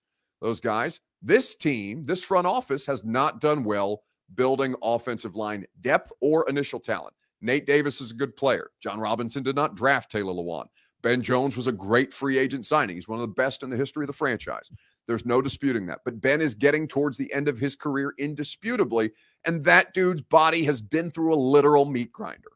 [0.41, 1.01] those guys.
[1.21, 4.03] This team, this front office has not done well
[4.35, 7.15] building offensive line depth or initial talent.
[7.41, 8.69] Nate Davis is a good player.
[8.81, 10.65] Jon Robinson did not draft Taylor Lewan.
[11.01, 12.95] Ben Jones was a great free agent signing.
[12.95, 14.69] He's one of the best in the history of the franchise.
[15.07, 16.01] There's no disputing that.
[16.05, 19.11] But Ben is getting towards the end of his career indisputably,
[19.45, 22.51] and that dude's body has been through a literal meat grinder.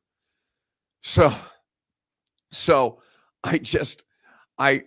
[1.02, 1.34] So,
[2.52, 3.00] so
[3.44, 4.04] I just,
[4.58, 4.84] I,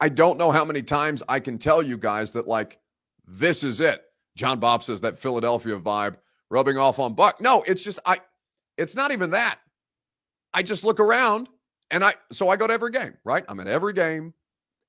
[0.00, 2.78] I don't know how many times I can tell you guys that, like,
[3.26, 4.02] this is it.
[4.36, 6.16] John Bob says that Philadelphia vibe
[6.48, 7.40] rubbing off on Buck.
[7.40, 8.20] No, it's just, I,
[8.78, 9.58] it's not even that.
[10.54, 11.48] I just look around
[11.90, 13.44] and I, so I go to every game, right?
[13.48, 14.34] I'm at every game,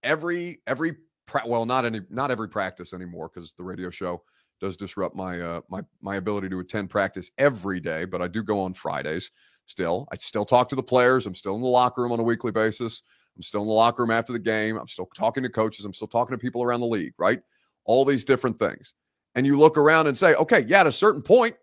[0.03, 4.23] every, every, pra- well, not any, not every practice anymore because the radio show
[4.59, 8.43] does disrupt my, uh, my, my ability to attend practice every day, but I do
[8.43, 9.31] go on Fridays
[9.65, 10.07] still.
[10.11, 11.25] I still talk to the players.
[11.25, 13.01] I'm still in the locker room on a weekly basis.
[13.35, 14.77] I'm still in the locker room after the game.
[14.77, 15.85] I'm still talking to coaches.
[15.85, 17.39] I'm still talking to people around the league, right?
[17.85, 18.93] All these different things.
[19.33, 21.55] And you look around and say, okay, yeah, at a certain point,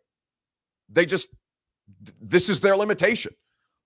[0.88, 1.28] they just,
[2.20, 3.34] this is their limitation.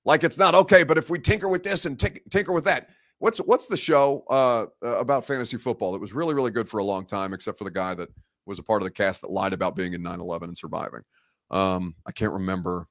[0.04, 2.90] Like it's not okay, but if we tinker with this and t- tinker with that,
[3.18, 6.78] what's what's the show uh, uh, about fantasy football that was really really good for
[6.78, 8.08] a long time, except for the guy that
[8.46, 11.02] was a part of the cast that lied about being in 9/11 and surviving.
[11.50, 12.88] Um, I can't remember.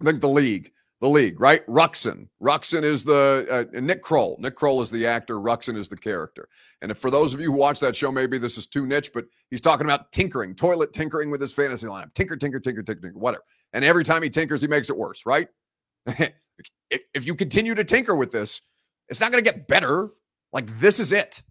[0.00, 1.64] I think the league the league, right?
[1.66, 2.28] Ruxin.
[2.42, 4.36] Ruxin is the uh, Nick Kroll.
[4.40, 5.36] Nick Kroll is the actor.
[5.36, 6.48] Ruxin is the character.
[6.82, 9.12] And if for those of you who watch that show, maybe this is too niche,
[9.14, 12.12] but he's talking about tinkering, toilet tinkering with his fantasy lineup.
[12.14, 13.44] Tinker, tinker, tinker, tinker, tinker, whatever.
[13.72, 15.48] And every time he tinkers, he makes it worse, right?
[16.90, 18.60] if you continue to tinker with this,
[19.08, 20.10] it's not going to get better.
[20.52, 21.42] Like this is it.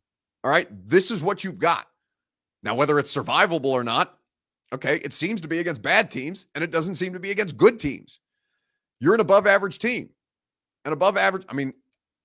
[0.43, 0.67] All right.
[0.87, 1.87] This is what you've got.
[2.63, 4.17] Now, whether it's survivable or not,
[4.73, 7.57] okay, it seems to be against bad teams and it doesn't seem to be against
[7.57, 8.19] good teams.
[8.99, 10.09] You're an above average team.
[10.85, 11.73] And above average, I mean,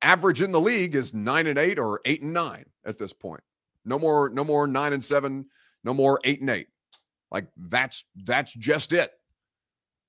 [0.01, 3.43] average in the league is nine and eight or eight and nine at this point.
[3.85, 5.47] No more, no more nine and seven,
[5.85, 6.69] no more eight and eight.
[7.31, 9.11] Like that's that's just it.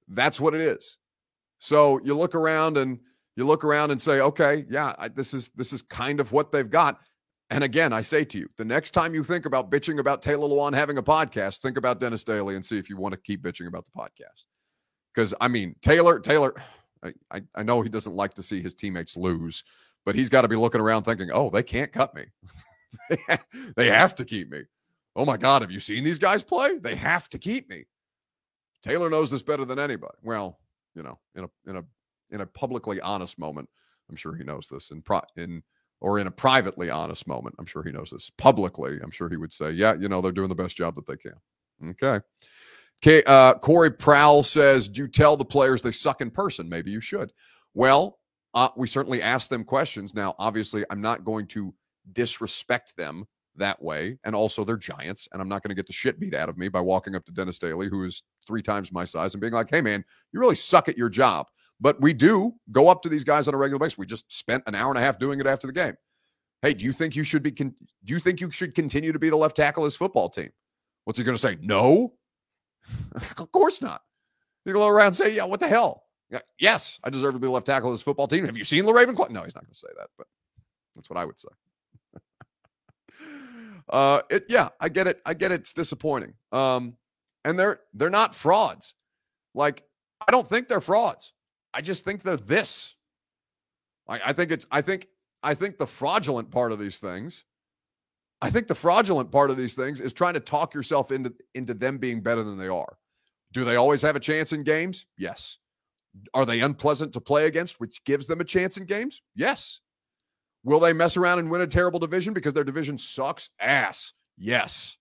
[0.07, 0.97] That's what it is.
[1.63, 2.99] So you look around and
[3.37, 6.51] you look around and say, okay, yeah, I, this is this is kind of what
[6.51, 6.99] they've got.
[7.51, 10.49] And again, I say to you, the next time you think about bitching about Taylor
[10.49, 13.41] Lewan having a podcast, think about Dennis Daly and see if you want to keep
[13.41, 14.43] bitching about the podcast.
[15.15, 16.53] Because I mean, Taylor, Taylor,
[17.01, 19.63] I, I, I know he doesn't like to see his teammates lose,
[20.05, 22.25] but he's got to be looking around thinking, oh, they can't cut me.
[23.77, 24.63] they have to keep me.
[25.15, 26.77] Oh my God, have you seen these guys play?
[26.77, 27.85] They have to keep me.
[28.83, 30.17] Taylor knows this better than anybody.
[30.23, 30.59] Well,
[30.95, 31.83] you know, in a in a
[32.31, 33.69] in a publicly honest moment,
[34.09, 34.91] I'm sure he knows this.
[34.91, 35.63] In pro in
[36.01, 38.29] or in a privately honest moment, I'm sure he knows this.
[38.37, 41.05] Publicly, I'm sure he would say, "Yeah, you know, they're doing the best job that
[41.05, 41.35] they can."
[41.89, 42.19] Okay.
[43.01, 43.23] Okay.
[43.25, 46.69] Uh, Corey Prowl says, "Do you tell the players they suck in person?
[46.69, 47.31] Maybe you should."
[47.73, 48.19] Well,
[48.53, 50.13] uh, we certainly ask them questions.
[50.13, 51.73] Now, obviously, I'm not going to
[52.11, 53.25] disrespect them
[53.57, 54.17] that way.
[54.23, 56.57] And also, they're giants, and I'm not going to get the shit beat out of
[56.57, 59.53] me by walking up to Dennis Daly, who is three times my size, and being
[59.53, 61.47] like, hey, man, you really suck at your job.
[61.79, 63.97] But we do go up to these guys on a regular basis.
[63.97, 65.95] We just spent an hour and a half doing it after the game.
[66.61, 67.51] Hey, do you think you should be?
[67.51, 70.29] Con- do you think you should continue to be the left tackle of this football
[70.29, 70.49] team?
[71.03, 71.57] What's he going to say?
[71.61, 72.13] No,
[73.15, 74.01] of course not.
[74.65, 76.03] You go around and say, yeah, what the hell?
[76.29, 78.45] Yeah, Yes, I deserve to be left tackle of this football team.
[78.45, 79.29] Have you seen the Ravenclaw?
[79.29, 80.25] No, he's not going to say that, but
[80.95, 81.49] that's what I would say.
[83.89, 85.21] Uh, it, yeah, I get it.
[85.25, 85.61] I get it.
[85.61, 86.33] It's disappointing.
[86.51, 86.95] Um,
[87.45, 88.95] and they're they're not frauds.
[89.53, 89.83] Like
[90.27, 91.33] I don't think they're frauds.
[91.73, 92.95] I just think they're this.
[94.07, 95.07] Like I think it's I think
[95.41, 97.43] I think the fraudulent part of these things.
[98.41, 101.73] I think the fraudulent part of these things is trying to talk yourself into into
[101.73, 102.97] them being better than they are.
[103.51, 105.05] Do they always have a chance in games?
[105.17, 105.57] Yes.
[106.33, 109.21] Are they unpleasant to play against, which gives them a chance in games?
[109.35, 109.79] Yes.
[110.63, 114.13] Will they mess around and win a terrible division because their division sucks ass?
[114.37, 114.97] Yes.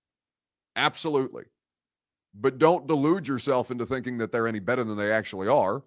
[0.75, 1.45] Absolutely.
[2.35, 5.83] But don't delude yourself into thinking that they're any better than they actually are.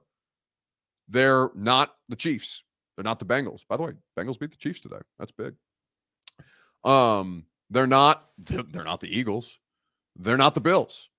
[1.10, 2.64] They're not the Chiefs.
[2.96, 3.62] They're not the Bengals.
[3.68, 5.00] By the way, Bengals beat the Chiefs today.
[5.20, 5.56] That's big.
[6.84, 9.60] Um, they're not they're not the Eagles.
[10.16, 11.10] They're not the Bills.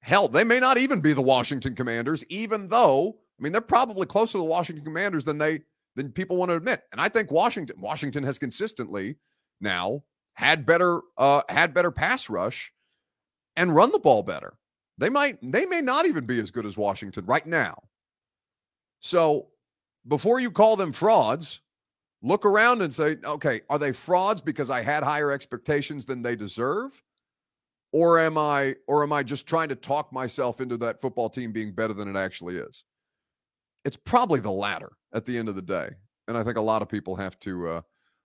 [0.00, 4.06] Hell, they may not even be the Washington Commanders, even though I mean they're probably
[4.06, 5.62] closer to the Washington Commanders than they
[5.96, 6.82] than people want to admit.
[6.92, 9.16] And I think Washington Washington has consistently
[9.60, 10.04] now
[10.34, 12.72] had better uh had better pass rush
[13.56, 14.58] and run the ball better.
[14.98, 17.82] They might they may not even be as good as Washington right now.
[19.00, 19.48] So
[20.06, 21.60] before you call them frauds,
[22.22, 26.36] look around and say, okay, are they frauds because I had higher expectations than they
[26.36, 27.02] deserve?
[27.92, 31.52] Or am I or am I just trying to talk myself into that football team
[31.52, 32.84] being better than it actually is?
[33.86, 35.88] It's probably the latter at the end of the day.
[36.28, 37.80] And I think a lot of people have to uh,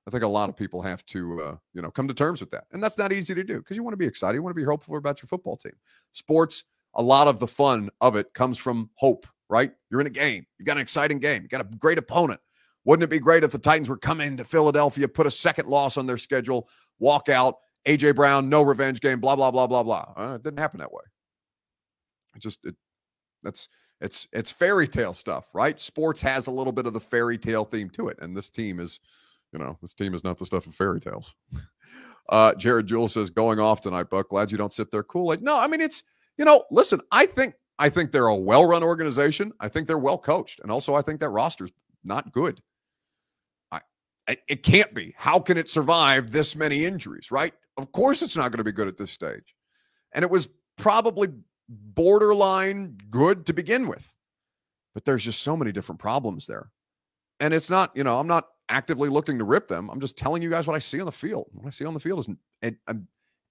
[0.08, 2.50] I think a lot of people have to, uh, you know, come to terms with
[2.52, 4.56] that, and that's not easy to do because you want to be excited, you want
[4.56, 5.74] to be hopeful about your football team.
[6.12, 6.64] Sports,
[6.96, 9.72] a lot of the fun of it comes from hope, right?
[9.90, 12.40] You're in a game, you got an exciting game, you got a great opponent.
[12.84, 15.98] Wouldn't it be great if the Titans were coming to Philadelphia, put a second loss
[15.98, 20.14] on their schedule, walk out, AJ Brown, no revenge game, blah blah blah blah blah.
[20.18, 21.04] Uh, it didn't happen that way.
[22.36, 22.76] It just it
[23.44, 23.70] that's
[24.02, 25.80] it's it's fairy tale stuff, right?
[25.80, 28.80] Sports has a little bit of the fairy tale theme to it, and this team
[28.80, 29.00] is
[29.52, 31.34] you know, this team is not the stuff of fairy tales.
[32.30, 34.30] Uh, Jared Jewell says, going off tonight, Buck.
[34.30, 35.26] Glad you don't sit there cool.
[35.26, 36.04] Like, no, I mean, it's,
[36.38, 39.52] you know, listen, I think, I think they're a well run organization.
[39.60, 40.62] I think they're well coached.
[40.62, 41.72] And also, I think that roster's
[42.06, 42.62] not good.
[44.32, 45.14] I, it can't be.
[45.18, 47.54] How can it survive this many injuries, right?
[47.78, 49.56] Of course, it's not going to be good at this stage.
[50.14, 51.30] And it was probably
[51.72, 54.14] borderline good to begin with.
[54.94, 56.72] But there's just so many different problems there.
[57.40, 59.90] And it's not, you know, I'm not actively looking to rip them.
[59.90, 61.48] I'm just telling you guys what I see on the field.
[61.54, 62.96] What I see on the field is a, a,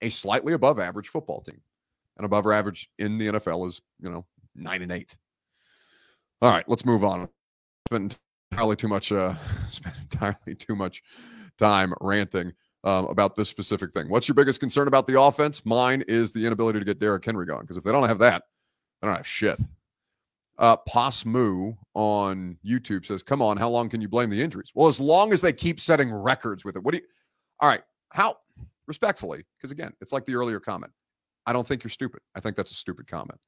[0.02, 1.60] a slightly above average football team.
[2.16, 5.16] And above average in the NFL is, you know, nine and eight.
[6.42, 7.28] All right, let's move on.
[7.88, 8.18] Spent
[8.52, 9.34] entirely too much, uh,
[9.70, 11.02] spent entirely too much
[11.58, 12.52] time ranting
[12.84, 14.08] um, about this specific thing.
[14.08, 15.64] What's your biggest concern about the offense?
[15.64, 17.62] Mine is the inability to get Derrick Henry going.
[17.62, 18.44] Because if they don't have that,
[19.00, 19.58] they don't have shit.
[20.58, 24.88] Uh, Posmu on YouTube says, "Come on, how long can you blame the injuries?" Well,
[24.88, 26.82] as long as they keep setting records with it.
[26.82, 27.04] What do you?
[27.60, 28.36] All right, how
[28.86, 29.44] respectfully?
[29.56, 30.92] Because again, it's like the earlier comment.
[31.46, 32.20] I don't think you're stupid.
[32.34, 33.40] I think that's a stupid comment.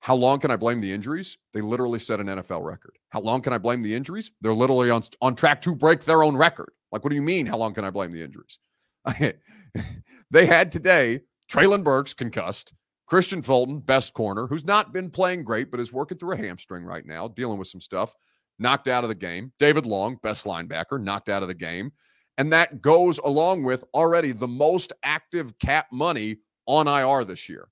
[0.00, 1.36] How long can I blame the injuries?
[1.52, 2.96] They literally set an NFL record.
[3.10, 4.30] How long can I blame the injuries?
[4.40, 6.70] They're literally on on track to break their own record.
[6.90, 7.44] Like, what do you mean?
[7.44, 8.58] How long can I blame the injuries?
[10.30, 12.72] they had today Treylon Burks concussed.
[13.10, 16.84] Kristian Fulton, best corner, who's not been playing great, but is working through a hamstring
[16.84, 18.14] right now, dealing with some stuff,
[18.58, 19.52] knocked out of the game.
[19.60, 21.92] David Long, best linebacker, knocked out of the game.
[22.36, 27.68] And that goes along with already the most active cap money on IR this year.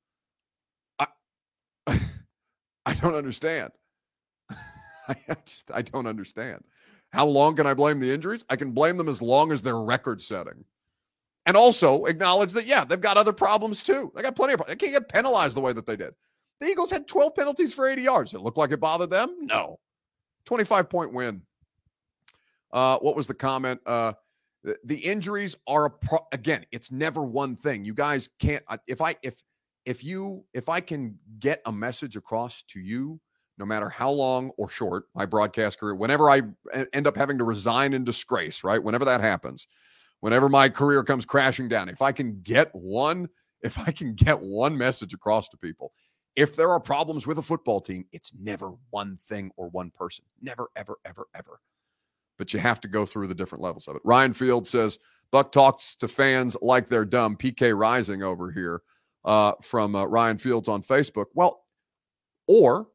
[1.01, 1.09] I,
[2.87, 3.73] I don't understand.
[5.09, 6.63] I just I don't understand.
[7.13, 8.45] How long can I blame the injuries?
[8.49, 10.65] I can blame them as long as they're record setting
[11.47, 14.13] and also acknowledge that yeah they've got other problems too.
[14.15, 16.15] They got plenty of they can't get penalized the way that they did.
[16.61, 18.35] The eagles had 12 penalties for 80 yards.
[18.35, 19.37] It looked like it bothered them?
[19.41, 19.79] No.
[20.47, 21.43] 25 point win.
[22.73, 23.81] Uh what was the comment?
[23.87, 24.13] Uh
[24.63, 27.85] The, the injuries are a pro- again, it's never one thing.
[27.85, 29.35] You guys can't if I if
[29.85, 33.21] if you if I can get a message across to you
[33.59, 36.43] no matter how long or short my broadcast career, whenever I
[36.93, 38.83] end up having to resign in disgrace, right?
[38.83, 39.67] Whenever that happens,
[40.25, 43.29] whenever my career comes crashing down, if I can get one,
[43.61, 45.93] if I can get one message across to people,
[46.35, 50.25] if there are problems with a football team, it's never one thing or one person.
[50.41, 51.61] Never, ever, ever, ever.
[52.39, 54.03] But you have to go through the different levels of it.
[54.03, 54.99] Ryan Field says
[55.31, 57.37] Buck talks to fans like they're dumb.
[57.37, 58.81] PK Rising over here
[59.27, 61.27] uh, from uh, Ryan Fields on Facebook.
[61.35, 61.65] Well,
[62.49, 62.89] or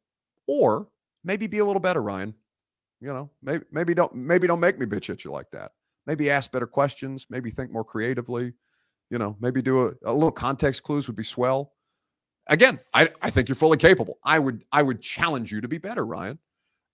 [0.47, 0.87] or
[1.23, 2.33] maybe be a little better, Ryan.
[2.99, 5.73] You know, maybe maybe don't maybe don't make me bitch at you like that.
[6.05, 7.27] Maybe ask better questions.
[7.29, 8.53] Maybe think more creatively.
[9.09, 11.73] You know, maybe do a, a little context clues would be swell.
[12.47, 14.17] Again, I, I think you're fully capable.
[14.23, 16.39] I would I would challenge you to be better, Ryan,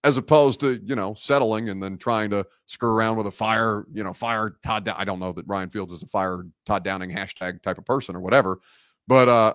[0.03, 3.85] as opposed to you know settling and then trying to screw around with a fire
[3.93, 4.87] you know fire Todd.
[4.89, 8.15] I don't know that Ryan Fields is a fire Todd Downing hashtag type of person
[8.15, 8.59] or whatever,
[9.07, 9.53] but uh,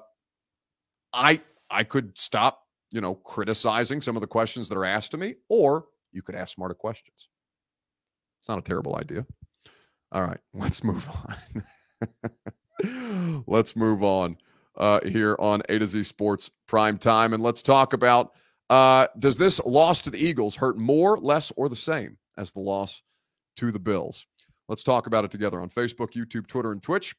[1.13, 1.41] I
[1.71, 5.37] I could stop you know, criticizing some of the questions that are asked to me,
[5.49, 7.29] or you could ask smarter questions.
[8.41, 9.27] It's not a terrible idea.
[10.13, 11.45] All right, let's move on.
[13.47, 14.37] let's move on
[14.77, 18.33] uh, here on A to Z Sports Prime Time, and let's talk about
[18.69, 22.61] uh, does this loss to the Eagles hurt more, less, or the same as the
[22.61, 23.03] loss
[23.57, 24.27] to the Bills?
[24.69, 27.17] Let's talk about it together on Facebook, YouTube, Twitter, and Twitch.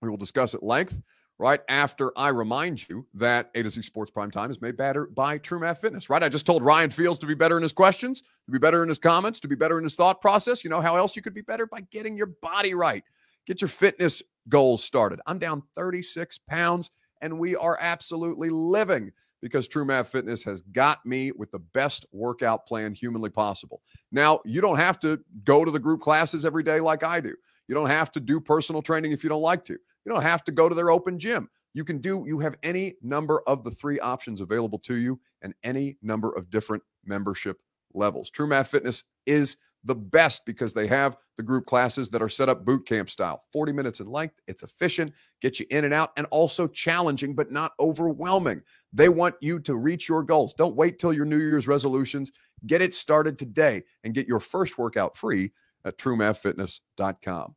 [0.00, 1.00] We will discuss at length
[1.42, 5.06] right after I remind you that A to Z Sports Prime Time is made better
[5.06, 6.22] by True Math Fitness, right?
[6.22, 8.88] I just told Ryan Fields to be better in his questions, to be better in
[8.88, 10.62] his comments, to be better in his thought process.
[10.62, 11.66] You know how else you could be better?
[11.66, 13.02] By getting your body right.
[13.44, 15.18] Get your fitness goals started.
[15.26, 21.04] I'm down 36 pounds and we are absolutely living because True Math Fitness has got
[21.04, 23.82] me with the best workout plan humanly possible.
[24.12, 27.34] Now, you don't have to go to the group classes every day like I do.
[27.66, 29.76] You don't have to do personal training if you don't like to.
[30.04, 31.48] You don't have to go to their open gym.
[31.74, 35.54] You can do, you have any number of the three options available to you and
[35.64, 37.60] any number of different membership
[37.94, 38.30] levels.
[38.30, 42.48] True Math Fitness is the best because they have the group classes that are set
[42.48, 44.34] up boot camp style 40 minutes in length.
[44.46, 48.62] It's efficient, get you in and out, and also challenging, but not overwhelming.
[48.92, 50.54] They want you to reach your goals.
[50.54, 52.30] Don't wait till your New Year's resolutions.
[52.66, 55.52] Get it started today and get your first workout free
[55.84, 57.56] at truemathfitness.com.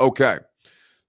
[0.00, 0.38] Okay.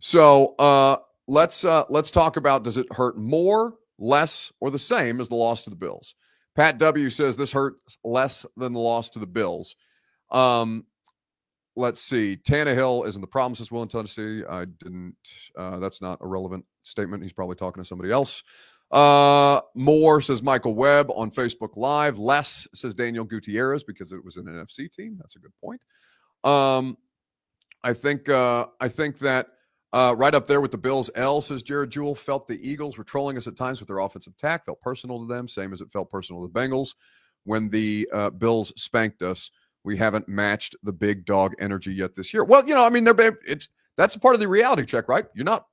[0.03, 0.97] So uh,
[1.29, 5.35] let's uh, let's talk about does it hurt more, less, or the same as the
[5.35, 6.15] loss to the Bills?
[6.57, 9.77] Pat W says this hurts less than the loss to the Bills.
[10.29, 10.85] Um,
[11.77, 12.35] let's see.
[12.35, 14.43] Tannehill isn't the problem, Will in Tennessee.
[14.43, 15.15] I didn't.
[15.57, 17.23] Uh, that's not a relevant statement.
[17.23, 18.43] He's probably talking to somebody else.
[18.91, 22.19] Uh, more says Michael Webb on Facebook Live.
[22.19, 25.15] Less says Daniel Gutierrez because it was an NFC team.
[25.17, 25.81] That's a good point.
[26.43, 26.97] Um,
[27.85, 28.27] I think.
[28.27, 29.47] Uh, I think that
[29.93, 31.09] uh, right up there with the Bills.
[31.15, 34.33] L says Jared Jewell felt the Eagles were trolling us at times with their offensive
[34.33, 34.65] attack.
[34.65, 36.95] Felt personal to them, same as it felt personal to the Bengals
[37.43, 39.51] when the uh, Bills spanked us.
[39.83, 42.43] We haven't matched the big dog energy yet this year.
[42.43, 45.25] Well, you know, I mean, they're it's that's part of the reality check, right?
[45.35, 45.67] You're not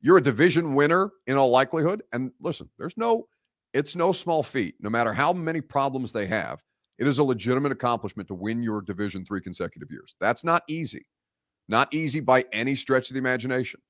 [0.00, 2.02] you're a division winner in all likelihood.
[2.12, 3.26] And listen, there's no
[3.74, 4.76] it's no small feat.
[4.80, 6.62] No matter how many problems they have,
[6.98, 10.14] it is a legitimate accomplishment to win your division three consecutive years.
[10.20, 11.06] That's not easy.
[11.68, 13.80] Not easy by any stretch of the imagination.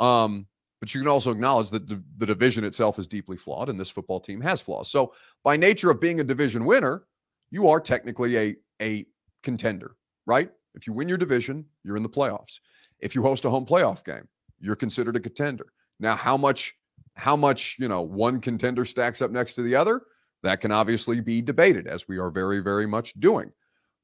[0.00, 0.46] Um,
[0.80, 3.90] but you can also acknowledge that the, the division itself is deeply flawed, and this
[3.90, 4.90] football team has flaws.
[4.90, 5.12] So,
[5.42, 7.04] by nature of being a division winner,
[7.50, 9.06] you are technically a a
[9.42, 9.96] contender,
[10.26, 10.50] right?
[10.74, 12.60] If you win your division, you're in the playoffs.
[13.00, 14.28] If you host a home playoff game,
[14.60, 15.66] you're considered a contender.
[15.98, 16.74] Now, how much
[17.14, 20.02] how much, you know, one contender stacks up next to the other,
[20.44, 23.50] that can obviously be debated as we are very very much doing.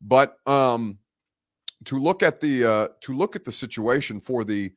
[0.01, 0.99] But um
[1.85, 4.73] to look at the uh, to look at the situation for the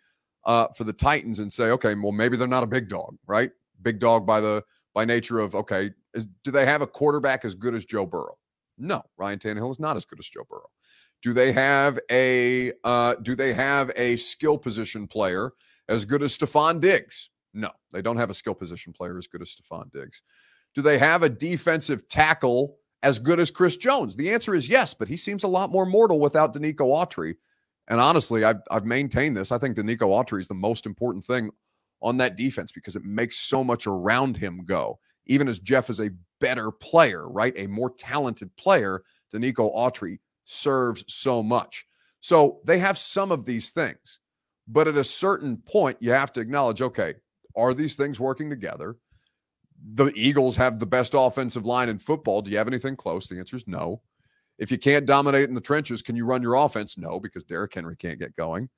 [0.46, 3.52] uh, for the Titans and say, okay, well maybe they're not a big dog, right?
[3.82, 7.56] Big dog by the by nature of okay, is, do they have a quarterback as
[7.56, 8.38] good as Joe Burrow?
[8.78, 10.70] No, Ryan Tannehill is not as good as Joe Burrow.
[11.22, 15.54] Do they have a uh, do they have a skill position player
[15.90, 17.30] as good as Stefon Diggs?
[17.54, 20.22] No, they don't have a skill position player as good as Stefon Diggs.
[20.76, 24.16] Do they have a defensive tackle as good as Chris Jones?
[24.16, 27.36] The answer is yes, but he seems a lot more mortal without Denico Autry.
[27.88, 29.52] And honestly, I've, I've maintained this.
[29.52, 31.52] I think Denico Autry is the most important thing
[32.02, 35.00] on that defense because it makes so much around him go.
[35.26, 37.54] Even as Jeff is a better player, right?
[37.58, 41.86] A more talented player, Denico Autry serves so much.
[42.20, 44.20] So they have some of these things.
[44.68, 47.16] But at a certain point, you have to acknowledge okay,
[47.56, 48.98] are these things working together?
[49.94, 52.42] The Eagles have the best offensive line in football.
[52.42, 53.28] Do you have anything close?
[53.28, 54.02] The answer is no.
[54.58, 56.98] If you can't dominate in the trenches, can you run your offense?
[56.98, 58.70] No, because Derrick Henry can't get going.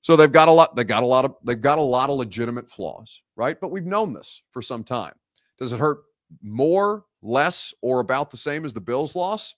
[0.00, 0.76] So they've got a lot.
[0.76, 1.34] They got a lot of.
[1.44, 3.58] They've got a lot of legitimate flaws, right?
[3.58, 5.14] But we've known this for some time.
[5.58, 6.02] Does it hurt
[6.42, 9.54] more, less, or about the same as the Bills' loss?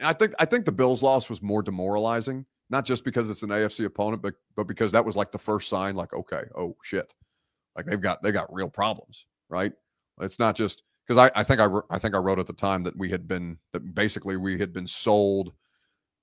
[0.00, 0.34] I think.
[0.38, 4.20] I think the Bills' loss was more demoralizing, not just because it's an AFC opponent,
[4.20, 5.96] but but because that was like the first sign.
[5.96, 7.14] Like, okay, oh shit,
[7.74, 9.72] like they've got they got real problems, right?
[10.20, 12.82] It's not just because I, I think I I think I wrote at the time
[12.84, 15.52] that we had been that basically we had been sold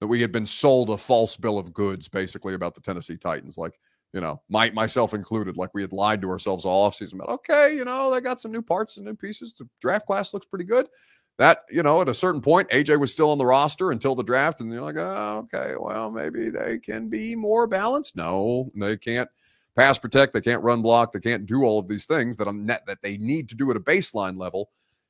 [0.04, 3.58] that we had been sold a false bill of goods basically about the Tennessee Titans.
[3.58, 3.80] Like,
[4.12, 7.74] you know, my, myself included, like we had lied to ourselves all offseason about, okay,
[7.74, 9.54] you know, they got some new parts and new pieces.
[9.54, 10.90] The draft class looks pretty good.
[11.38, 14.24] That, you know, at a certain point, AJ was still on the roster until the
[14.24, 14.60] draft.
[14.60, 18.18] And you're like, oh, okay, well, maybe they can be more balanced.
[18.18, 19.30] No, they can't
[19.76, 20.34] pass protect.
[20.34, 21.14] They can't run block.
[21.14, 23.72] They can't do all of these things that I'm net that they need to do
[23.72, 24.70] at a baseline level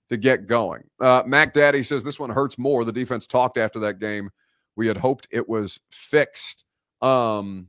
[0.09, 0.83] to get going.
[0.99, 2.85] Uh, Mac Daddy says this one hurts more.
[2.85, 4.29] The defense talked after that game
[4.75, 6.65] we had hoped it was fixed.
[7.01, 7.67] Um,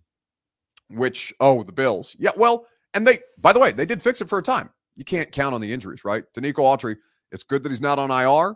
[0.91, 2.15] which oh, the Bills.
[2.19, 4.71] Yeah, well, and they by the way, they did fix it for a time.
[4.97, 6.25] You can't count on the injuries, right?
[6.37, 6.97] Denico Autry,
[7.33, 8.55] it's good that he's not on IR.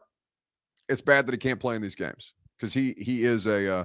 [0.89, 3.85] It's bad that he can't play in these games because he he is a uh,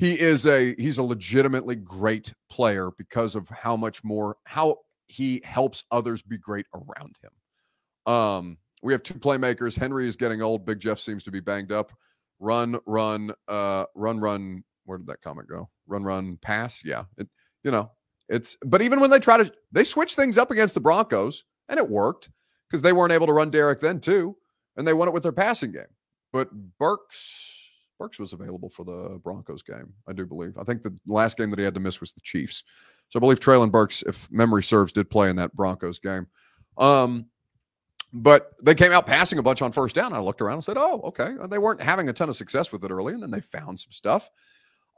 [0.00, 5.40] he is a he's a legitimately great player because of how much more how he
[5.44, 8.12] helps others be great around him.
[8.12, 9.78] Um, we have two playmakers.
[9.78, 10.64] Henry is getting old.
[10.64, 11.92] Big Jeff seems to be banged up
[12.40, 14.64] run, run, uh, run, run.
[14.86, 15.68] Where did that comment go?
[15.86, 16.82] Run, run, pass.
[16.84, 17.04] Yeah.
[17.18, 17.28] It,
[17.62, 17.92] you know,
[18.28, 21.78] it's, but even when they try to, they switch things up against the Broncos and
[21.78, 22.30] it worked
[22.68, 24.36] because they weren't able to run Derrick then too.
[24.76, 25.82] And they won it with their passing game.
[26.32, 26.48] But
[26.78, 27.59] Burks,
[28.00, 30.56] Burks was available for the Broncos game, I do believe.
[30.56, 32.64] I think the last game that he had to miss was the Chiefs.
[33.10, 36.26] So I believe Treylon Burks, if memory serves, did play in that Broncos game.
[36.78, 37.26] Um,
[38.14, 40.14] but they came out passing a bunch on first down.
[40.14, 42.82] I looked around and said, "Oh, okay." They weren't having a ton of success with
[42.84, 44.30] it early, and then they found some stuff.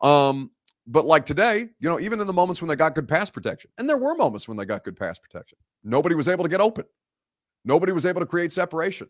[0.00, 0.52] Um,
[0.86, 3.70] but like today, you know, even in the moments when they got good pass protection,
[3.78, 6.60] and there were moments when they got good pass protection, nobody was able to get
[6.60, 6.84] open.
[7.64, 9.08] Nobody was able to create separation.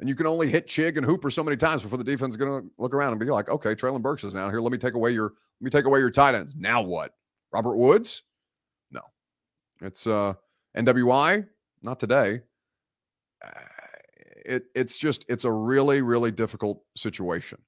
[0.00, 2.36] And you can only hit Chig and Hooper so many times before the defense is
[2.36, 4.60] going to look around and be like, "Okay, Treylon Burks is now here.
[4.60, 6.56] Let me take away your let me take away your tight ends.
[6.56, 7.14] Now what?
[7.52, 8.24] Robert Woods?
[8.90, 9.02] No.
[9.80, 10.34] It's uh
[10.76, 11.46] NWI.
[11.82, 12.40] Not today
[14.44, 17.58] it it's just it's a really really difficult situation.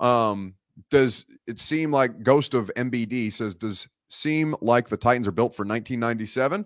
[0.00, 0.54] Um,
[0.90, 5.54] does it seem like Ghost of MBD says does seem like the Titans are built
[5.54, 6.64] for 1997?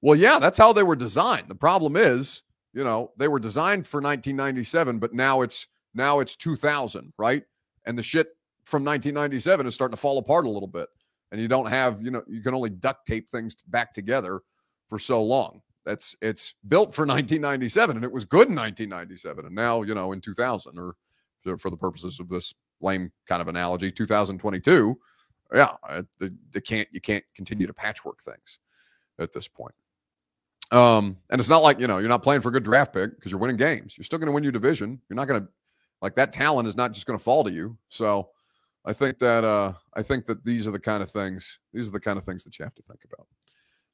[0.00, 1.48] Well, yeah, that's how they were designed.
[1.48, 2.42] The problem is,
[2.72, 7.42] you know, they were designed for 1997, but now it's now it's 2000, right?
[7.84, 8.28] And the shit
[8.64, 10.88] from 1997 is starting to fall apart a little bit.
[11.30, 14.40] And you don't have, you know, you can only duct tape things back together
[14.88, 15.62] for so long.
[15.84, 20.12] That's it's built for 1997 and it was good in 1997 and now you know
[20.12, 20.94] in 2000 or
[21.58, 24.96] for the purposes of this lame kind of analogy 2022
[25.52, 25.74] yeah
[26.20, 28.60] they, they can't you can't continue to patchwork things
[29.18, 29.74] at this point
[30.72, 33.14] um and it's not like you know you're not playing for a good draft pick
[33.14, 35.48] because you're winning games you're still going to win your division you're not going to
[36.00, 38.30] like that talent is not just going to fall to you so
[38.84, 41.92] i think that uh i think that these are the kind of things these are
[41.92, 43.26] the kind of things that you have to think about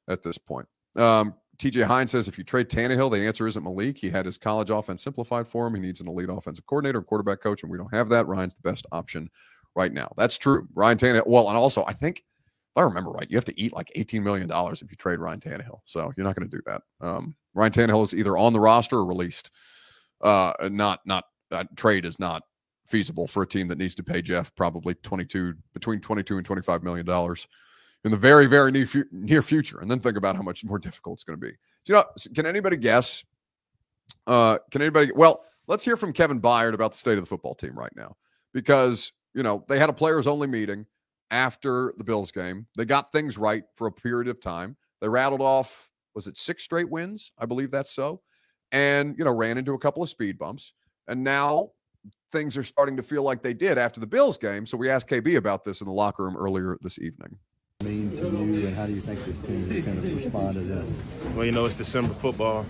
[0.07, 3.97] at this point um TJ Hines says if you trade Tannehill, the answer isn't Malik.
[3.97, 5.75] He had his college offense simplified for him.
[5.75, 8.27] He needs an elite offensive coordinator and quarterback coach, and we don't have that.
[8.27, 9.29] Ryan's the best option
[9.75, 10.09] right now.
[10.15, 10.69] That's true.
[10.73, 11.27] Ryan Tannehill.
[11.27, 12.23] Well, and also I think
[12.79, 15.81] I remember right, you have to eat like $18 million if you trade Ryan Tannehill.
[15.83, 16.81] So you're not going to do that.
[17.01, 19.51] Um, Ryan Tannehill is either on the roster or released.
[20.21, 22.43] Uh, not not uh, trade is not
[22.87, 26.81] feasible for a team that needs to pay Jeff probably 22 between 22 and 25
[26.81, 27.49] million dollars
[28.05, 29.79] in the very, very near, near future.
[29.81, 31.51] And then think about how much more difficult it's going to be.
[31.51, 31.57] Do
[31.87, 33.25] you know, can anybody guess?
[34.25, 35.11] Uh, can anybody?
[35.13, 38.15] Well, let's hear from Kevin Byard about the state of the football team right now
[38.53, 40.85] because, you know, they had a players only meeting
[41.31, 42.67] after the Bills game.
[42.75, 44.77] They got things right for a period of time.
[45.01, 47.31] They rattled off, was it six straight wins?
[47.37, 48.21] I believe that's so.
[48.71, 50.73] And, you know, ran into a couple of speed bumps.
[51.07, 51.71] And now
[52.31, 54.65] things are starting to feel like they did after the Bills game.
[54.65, 57.37] So we asked KB about this in the locker room earlier this evening
[57.81, 60.59] mean to you, and how do you think this team is going to respond to
[60.59, 60.97] this?
[61.33, 62.65] Well, you know, it's December football.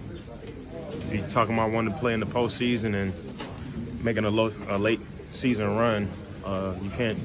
[1.10, 5.00] You're talking about wanting to play in the postseason and making a, low, a late
[5.32, 6.08] season run.
[6.46, 7.18] Uh, you can't,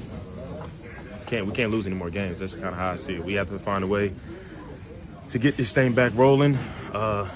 [1.25, 2.39] can't, we can't lose any more games.
[2.39, 3.23] That's kind of how I see it.
[3.25, 4.13] We have to find a way
[5.29, 6.55] to get this thing back rolling.
[6.93, 7.29] Uh,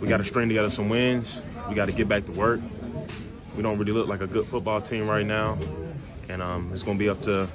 [0.00, 1.42] we got to string together some wins.
[1.68, 2.60] We got to get back to work.
[3.56, 5.58] We don't really look like a good football team right now
[6.28, 7.48] and um, it's going to be up to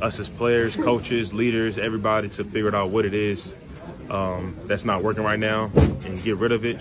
[0.00, 3.54] us as players, coaches, leaders, everybody to figure out what it is
[4.10, 6.80] um, that's not working right now and get rid of it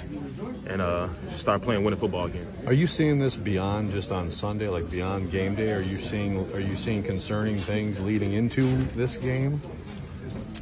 [0.68, 2.48] and uh, start playing winning football again.
[2.66, 5.72] Are you seeing this beyond just on Sunday, like beyond game day?
[5.72, 8.62] Are you seeing are you seeing concerning things leading into
[8.96, 9.62] this game?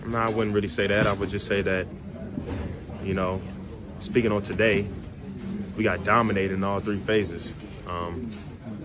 [0.08, 1.06] No, I wouldn't really say that.
[1.06, 1.88] I would just say that,
[3.04, 3.42] you know,
[4.00, 4.88] speaking on today,
[5.76, 7.54] we got dominated in all three phases.
[7.88, 8.32] Um,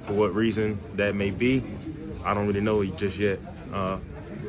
[0.02, 1.62] for what reason that may be,
[2.24, 3.38] I don't really know just yet.
[3.72, 3.98] Uh,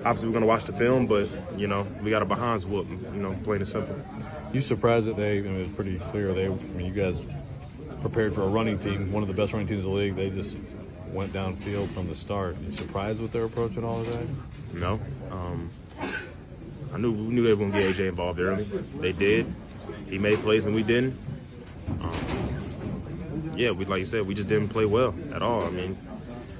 [0.03, 2.87] obviously, we're going to watch the film, but, you know, we got a behinds whoop,
[2.89, 3.95] you know, plain and simple.
[4.53, 5.39] You surprised that they?
[5.39, 6.45] I mean, it's pretty clear they.
[6.45, 7.25] I mean, you guys
[8.01, 10.15] prepared for a running team, one of the best running teams in the league.
[10.15, 10.55] They just
[11.11, 12.55] went downfield from the start.
[12.59, 14.79] You surprised with their approach and all of that?
[14.79, 14.99] No.
[15.31, 15.69] Um,
[16.93, 18.63] I knew we knew they were going to get AJ involved early.
[18.63, 19.51] They did.
[20.07, 21.17] He made plays and we didn't.
[22.01, 25.63] Um, yeah, we like you said, we just didn't play well at all.
[25.63, 25.97] I mean,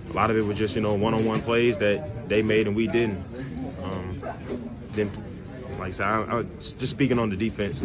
[0.10, 2.88] a lot of it was just you know one-on-one plays that they made and we
[2.88, 3.24] didn't.
[3.84, 4.22] Um,
[4.94, 5.12] then,
[5.84, 7.82] like I said, I, I, just speaking on the defense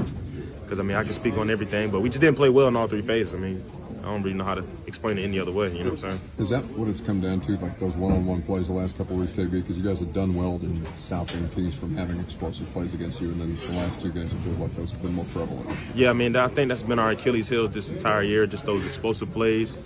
[0.62, 2.76] because I mean I can speak on everything, but we just didn't play well in
[2.76, 3.34] all three phases.
[3.34, 3.64] I mean,
[3.99, 5.76] I don't really know how to explain it any other way.
[5.76, 6.20] You know what I'm saying?
[6.38, 9.22] Is that what it's come down to, like those one-on-one plays the last couple of
[9.22, 9.51] weeks, KB?
[9.51, 13.32] Because you guys have done well in stopping teams from having explosive plays against you,
[13.32, 15.68] and then the last two games it feels like those have been more prevalent.
[15.96, 18.86] Yeah, I mean, I think that's been our Achilles heel this entire year, just those
[18.86, 19.76] explosive plays.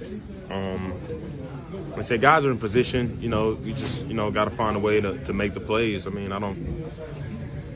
[0.50, 0.92] Um,
[1.96, 4.76] I say guys are in position, you know, you just, you know, got to find
[4.76, 6.06] a way to, to make the plays.
[6.06, 6.56] I mean, I don't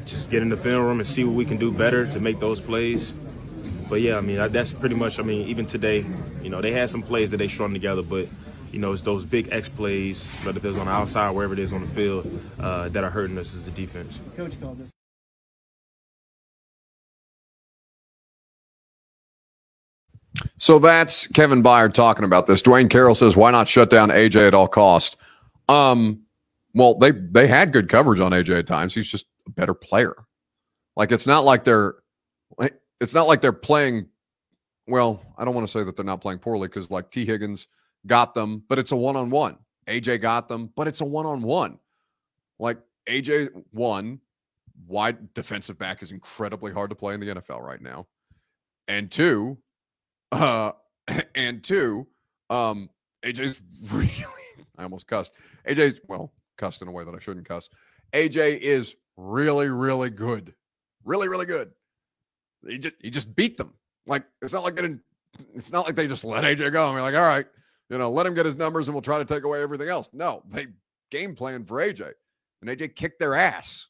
[0.07, 2.38] just get in the film room and see what we can do better to make
[2.38, 3.12] those plays.
[3.90, 6.04] But yeah, I mean, that's pretty much, I mean, even today,
[6.42, 8.28] you know, they had some plays that they strung together, but,
[8.72, 11.72] you know, it's those big X plays, whether it's on the outside, wherever it is
[11.72, 12.26] on the field,
[12.59, 14.20] uh, that are hurting us as a defense.
[14.36, 14.90] Coach called this.
[20.59, 22.62] So that's Kevin Byard talking about this.
[22.62, 25.16] Dwayne Carroll says, "Why not shut down AJ at all cost?"
[25.68, 26.22] Um,
[26.74, 28.94] well, they they had good coverage on AJ at times.
[28.94, 30.14] He's just a better player.
[30.97, 31.94] Like it's not like they're
[33.01, 34.09] it's not like they're playing.
[34.86, 37.66] Well, I don't want to say that they're not playing poorly because like Tee Higgins
[38.07, 39.59] got them, but it's a one on one.
[39.86, 41.78] AJ got them, but it's a one on one.
[42.59, 44.20] Like AJ one
[44.86, 48.07] wide defensive back is incredibly hard to play in the NFL right now,
[48.88, 49.59] and two
[50.32, 50.72] uh,
[51.34, 52.07] and two,
[52.51, 52.90] um,
[53.24, 54.11] AJ's really,
[54.78, 55.32] I almost cussed.
[55.68, 57.68] AJ's, well, cussed in a way that I shouldn't cuss.
[58.12, 60.54] AJ is really, really good.
[61.04, 61.70] Really, really good.
[62.66, 63.74] He just, he just beat them.
[64.06, 65.02] Like, it's not like they didn't,
[65.54, 66.86] it's not like they just let AJ go.
[66.86, 67.46] And we're like, all right,
[67.90, 70.08] you know, let him get his numbers and we'll try to take away everything else.
[70.12, 70.66] No, they
[71.10, 72.12] game plan for AJ.
[72.62, 73.88] And AJ kicked their ass.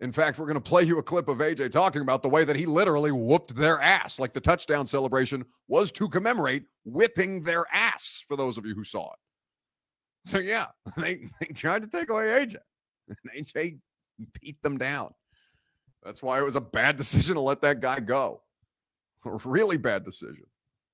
[0.00, 2.44] In fact, we're going to play you a clip of AJ talking about the way
[2.44, 4.18] that he literally whooped their ass.
[4.18, 8.84] Like the touchdown celebration was to commemorate whipping their ass, for those of you who
[8.84, 10.30] saw it.
[10.30, 10.66] So, yeah,
[10.96, 12.56] they, they tried to take away AJ,
[13.08, 13.78] and AJ
[14.40, 15.12] beat them down.
[16.02, 18.42] That's why it was a bad decision to let that guy go.
[19.24, 20.44] A really bad decision.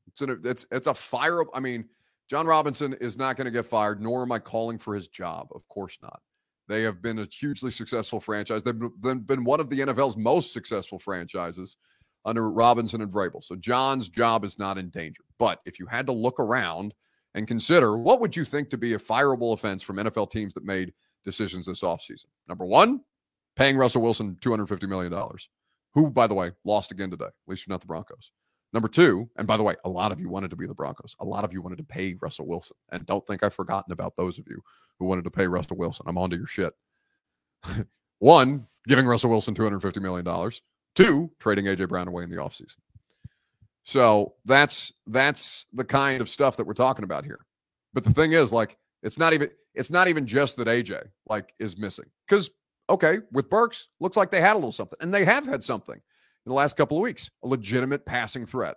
[0.06, 1.42] It's, an, it's, it's a fire.
[1.52, 1.84] I mean,
[2.28, 5.48] Jon Robinson is not going to get fired, nor am I calling for his job.
[5.52, 6.20] Of course not.
[6.68, 8.62] They have been a hugely successful franchise.
[8.62, 11.76] They've been one of the NFL's most successful franchises
[12.24, 13.42] under Robinson and Vrabel.
[13.42, 15.24] So Jon's job is not in danger.
[15.38, 16.94] But if you had to look around
[17.34, 20.64] and consider what would you think to be a fireable offense from NFL teams that
[20.64, 20.92] made
[21.24, 22.26] decisions this offseason?
[22.48, 23.00] Number one,
[23.60, 25.12] paying Russell Wilson $250 million,
[25.92, 27.26] who, by the way, lost again today.
[27.26, 28.32] At least you're not the Broncos.
[28.72, 31.14] Number two, and by the way, a lot of you wanted to be the Broncos.
[31.20, 32.78] A lot of you wanted to pay Russell Wilson.
[32.90, 34.62] And don't think I've forgotten about those of you
[34.98, 36.06] who wanted to pay Russell Wilson.
[36.08, 36.72] I'm onto your shit.
[38.18, 40.50] One, giving Russell Wilson $250 million.
[40.94, 42.76] Two, trading AJ Brown away in the offseason.
[43.82, 47.40] So that's that's the kind of stuff that we're talking about here.
[47.92, 51.52] But the thing is, like, it's not even it's not even just that AJ like
[51.58, 52.06] is missing.
[52.26, 52.50] Because
[52.90, 54.98] okay, with Burks, looks like they had a little something.
[55.00, 58.76] And they have had something in the last couple of weeks, a legitimate passing threat.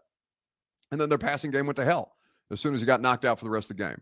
[0.92, 2.16] And then their passing game went to hell
[2.52, 4.02] as soon as he got knocked out for the rest of the game.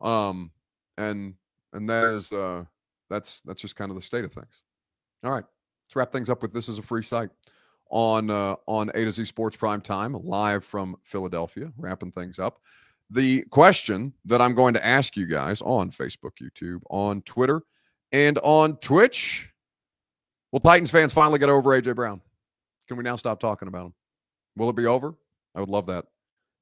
[0.00, 0.50] Um,
[0.98, 1.34] and
[1.72, 2.64] and that is uh
[3.10, 4.62] that's that's just kind of the state of things.
[5.22, 5.44] All right.
[5.86, 7.30] Let's wrap things up with this is a free site
[7.90, 12.58] on uh on A to Z Sports Prime Time, live from Philadelphia, wrapping things up.
[13.10, 17.62] The question that I'm going to ask you guys on Facebook, YouTube, on Twitter,
[18.14, 19.50] and on Twitch.
[20.52, 22.20] Will Titans fans finally get over AJ Brown?
[22.86, 23.94] Can we now stop talking about him?
[24.56, 25.16] Will it be over?
[25.56, 26.04] I would love that.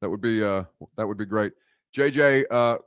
[0.01, 0.65] That would be uh
[0.97, 1.53] that would be great.
[1.95, 2.79] JJ, uh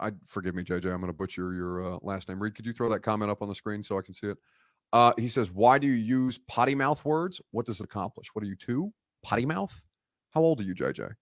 [0.00, 0.92] I forgive me, JJ.
[0.92, 2.42] I'm going to butcher your uh, last name.
[2.42, 4.36] Reed, could you throw that comment up on the screen so I can see it?
[4.92, 7.40] Uh, he says, "Why do you use potty mouth words?
[7.52, 8.26] What does it accomplish?
[8.34, 8.92] What are you two?
[9.22, 9.80] Potty mouth?
[10.32, 11.12] How old are you, JJ?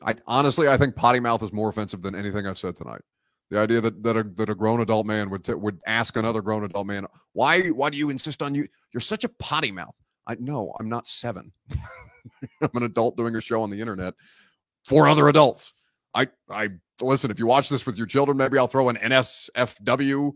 [0.00, 3.02] I honestly, I think potty mouth is more offensive than anything I've said tonight.
[3.50, 6.42] The idea that that a, that a grown adult man would t- would ask another
[6.42, 8.66] grown adult man, "Why why do you insist on you?
[8.92, 9.94] You're such a potty mouth."
[10.26, 11.52] I no, I'm not seven.
[11.70, 14.14] I'm an adult doing a show on the internet
[14.86, 15.74] for other adults.
[16.14, 16.70] I I
[17.00, 17.30] listen.
[17.30, 20.32] If you watch this with your children, maybe I'll throw an NSFW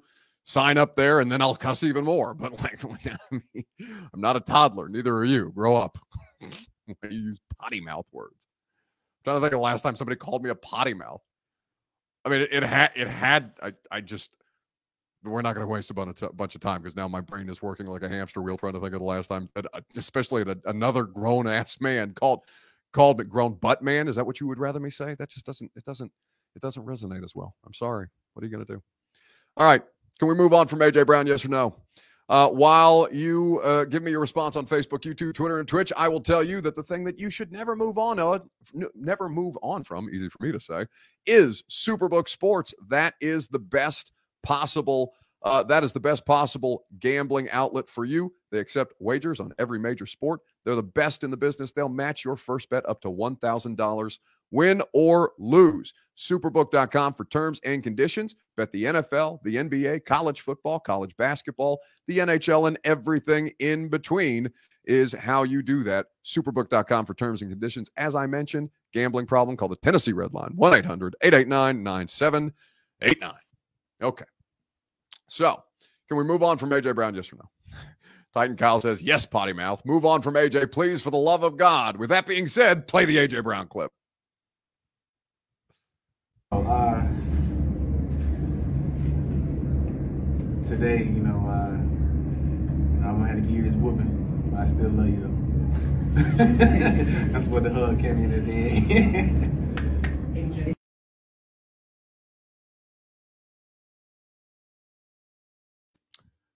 [0.48, 2.34] sign up there, and then I'll cuss even more.
[2.34, 3.64] But like, I mean,
[4.12, 4.88] I'm not a toddler.
[4.88, 5.52] Neither are you.
[5.52, 5.98] Grow up.
[6.40, 8.48] you use potty mouth words.
[9.18, 11.20] I'm trying to think of the last time somebody called me a potty mouth.
[12.28, 13.52] I mean, it, it had it had.
[13.62, 14.30] I I just
[15.24, 17.20] we're not going to waste a bunch of, t- bunch of time because now my
[17.20, 19.62] brain is working like a hamster wheel trying to think of the last time, uh,
[19.96, 22.40] especially a, another grown ass man called
[22.92, 24.08] called it grown butt man.
[24.08, 25.14] Is that what you would rather me say?
[25.14, 26.12] That just doesn't it doesn't
[26.54, 27.54] it doesn't resonate as well.
[27.64, 28.08] I'm sorry.
[28.34, 28.82] What are you going to do?
[29.56, 29.82] All right.
[30.18, 31.26] Can we move on from AJ Brown?
[31.26, 31.76] Yes or no?
[32.28, 36.08] Uh, while you uh, give me your response on Facebook, YouTube, Twitter, and Twitch, I
[36.08, 38.42] will tell you that the thing that you should never move on on,
[38.94, 40.86] never move on from, easy for me to say,
[41.26, 42.74] is Superbook Sports.
[42.88, 44.12] That is the best
[44.42, 45.14] possible.
[45.42, 48.32] Uh, that is the best possible gambling outlet for you.
[48.50, 50.40] They accept wagers on every major sport.
[50.64, 51.72] They're the best in the business.
[51.72, 54.18] They'll match your first bet up to $1,000,
[54.50, 55.92] win or lose.
[56.16, 58.34] Superbook.com for terms and conditions.
[58.56, 64.50] Bet the NFL, the NBA, college football, college basketball, the NHL, and everything in between
[64.84, 66.06] is how you do that.
[66.24, 67.90] Superbook.com for terms and conditions.
[67.96, 73.34] As I mentioned, gambling problem, call the Tennessee Red Line 1 800 889 9789.
[74.02, 74.24] Okay.
[75.28, 75.62] So,
[76.08, 77.48] can we move on from AJ Brown, yes or no?
[78.34, 79.82] Titan Kyle says, yes, potty mouth.
[79.84, 81.96] Move on from AJ, please, for the love of God.
[81.96, 83.90] With that being said, play the AJ Brown clip.
[86.50, 87.02] Uh,
[90.66, 91.76] today, you know, uh,
[93.06, 94.54] I'm gonna have to give you this whooping.
[94.58, 95.34] I still love you though.
[97.32, 99.64] That's what the hug came in at the end.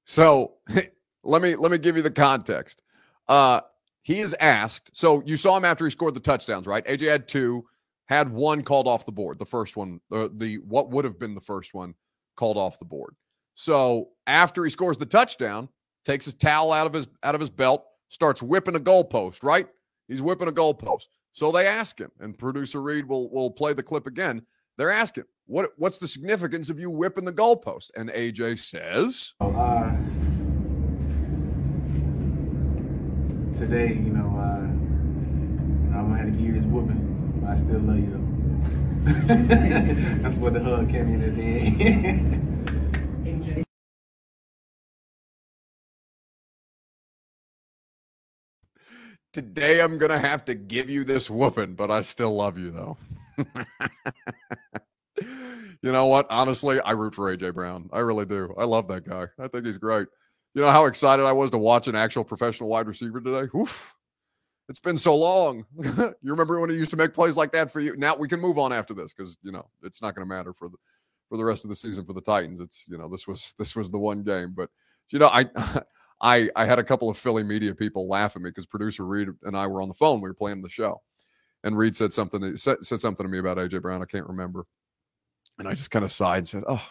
[0.04, 0.54] So
[1.24, 2.82] let me let me give you the context.
[3.28, 3.60] Uh,
[4.02, 4.90] he is asked.
[4.94, 6.84] So you saw him after he scored the touchdowns, right?
[6.86, 7.64] AJ had two,
[8.06, 9.38] had one called off the board.
[9.38, 11.94] The first one, uh, the what would have been the first one,
[12.36, 13.14] called off the board.
[13.54, 15.68] So after he scores the touchdown,
[16.04, 19.42] takes his towel out of his out of his belt, starts whipping a goalpost.
[19.42, 19.68] Right?
[20.08, 21.06] He's whipping a goalpost.
[21.32, 24.42] So they ask him, and producer Reed will will play the clip again.
[24.82, 29.92] They're asking, "What what's the significance of you whipping the goalpost?" And AJ says, uh,
[33.56, 34.66] "Today, you know, uh,
[35.96, 38.26] I'm gonna have to give you this whooping, but I still love you though."
[40.24, 42.48] That's what the hug came in at the end.
[49.32, 52.96] Today I'm gonna have to give you this whooping, but I still love you though.
[55.82, 56.26] you know what?
[56.30, 57.88] Honestly, I root for AJ Brown.
[57.92, 58.54] I really do.
[58.56, 59.26] I love that guy.
[59.38, 60.06] I think he's great.
[60.54, 63.48] You know how excited I was to watch an actual professional wide receiver today?
[63.56, 63.94] Oof.
[64.68, 65.64] It's been so long.
[65.76, 67.96] you remember when he used to make plays like that for you?
[67.96, 70.52] Now we can move on after this because you know it's not going to matter
[70.52, 70.76] for the
[71.28, 72.60] for the rest of the season for the Titans.
[72.60, 74.70] It's you know this was this was the one game, but
[75.10, 75.46] you know I
[76.20, 79.28] I I had a couple of Philly media people laugh at me because producer Reed
[79.42, 80.20] and I were on the phone.
[80.20, 81.02] We were playing the show,
[81.64, 84.02] and Reed said something said, said something to me about AJ Brown.
[84.02, 84.64] I can't remember,
[85.62, 86.84] and I just kind of sighed and said, "Oh,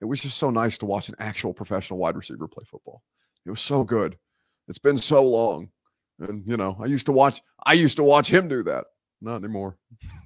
[0.00, 3.02] it was just so nice to watch an actual professional wide receiver play football.
[3.46, 4.18] It was so good.
[4.66, 5.70] It's been so long,
[6.18, 7.40] and you know, I used to watch.
[7.64, 8.86] I used to watch him do that.
[9.20, 9.78] Not anymore.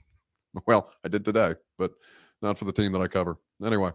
[0.67, 1.93] well, I did today, but
[2.41, 3.37] not for the team that I cover.
[3.63, 3.93] Anyway."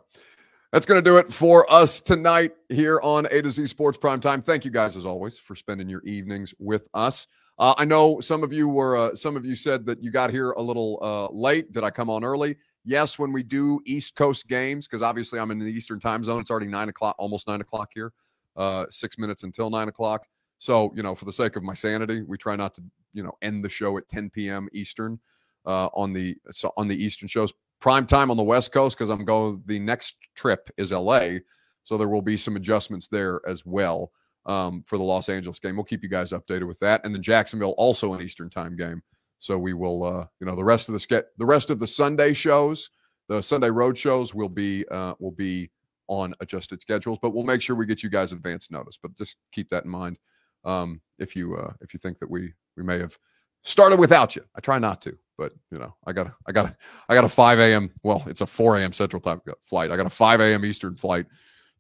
[0.71, 4.19] That's going to do it for us tonight here on A to Z Sports Prime
[4.19, 4.39] Time.
[4.39, 7.25] Thank you guys, as always, for spending your evenings with us.
[7.57, 10.29] Uh, I know some of you were, uh, some of you said that you got
[10.29, 11.71] here a little uh, late.
[11.71, 12.55] Did I come on early?
[12.85, 16.39] Yes, when we do East Coast games, because obviously I'm in the Eastern time zone.
[16.39, 18.13] It's already nine o'clock, almost nine o'clock here,
[18.55, 20.25] uh, six minutes until nine o'clock.
[20.59, 23.33] So, you know, for the sake of my sanity, we try not to, you know,
[23.41, 24.67] end the show at 10 p.m.
[24.73, 25.19] Eastern
[25.65, 29.09] uh, on the so on the Eastern shows prime time on the West Coast because
[29.09, 29.63] I'm going.
[29.65, 31.39] The next trip is LA,
[31.83, 34.11] so there will be some adjustments there as well
[34.45, 35.75] um, for the Los Angeles game.
[35.75, 39.01] We'll keep you guys updated with that, and then Jacksonville also an Eastern time game.
[39.39, 41.87] So we will, uh, you know, the rest of the ske- the rest of the
[41.87, 42.91] Sunday shows,
[43.27, 45.71] the Sunday road shows will be uh, will be
[46.07, 48.97] on adjusted schedules, but we'll make sure we get you guys advance notice.
[49.01, 50.17] But just keep that in mind
[50.65, 53.17] um, if you uh, if you think that we we may have
[53.63, 54.43] started without you.
[54.55, 56.75] I try not to, but you know, I got I got
[57.07, 57.91] I got a 5 a.m.
[58.03, 58.91] Well, it's a 4 a.m.
[58.91, 59.91] Central Time flight.
[59.91, 60.65] I got a 5 a.m.
[60.65, 61.25] Eastern flight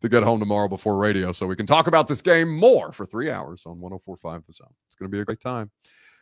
[0.01, 3.05] to get home tomorrow before radio, so we can talk about this game more for
[3.05, 4.73] three hours on 104.5 The Zone.
[4.85, 5.69] It's going to be a great time.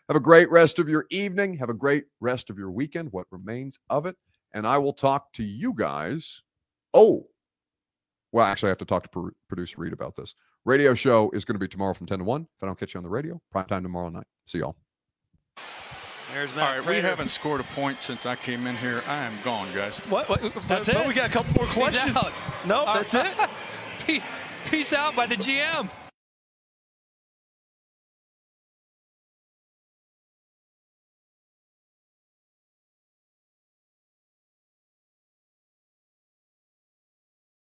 [0.08, 1.58] Have a great rest of your evening.
[1.58, 3.12] Have a great rest of your weekend.
[3.12, 4.16] What remains of it,
[4.54, 6.42] and I will talk to you guys
[6.94, 7.28] Oh,
[8.32, 10.34] well, actually, I have to talk to pro- producer Reed about this.
[10.66, 12.42] Radio show is going to be tomorrow from 10 to 1.
[12.42, 14.26] If I don't catch you on the radio, prime time tomorrow night.
[14.48, 14.76] See y'all.
[16.34, 19.04] There's All Matt right, we haven't scored a point since I came in here.
[19.08, 19.98] I am gone, guys.
[20.10, 20.28] What?
[20.30, 21.08] what That's but it?
[21.08, 22.18] we got a couple more questions.
[22.66, 23.50] No, All that's right.
[24.08, 24.24] it.
[24.66, 25.90] Peace out by the GM.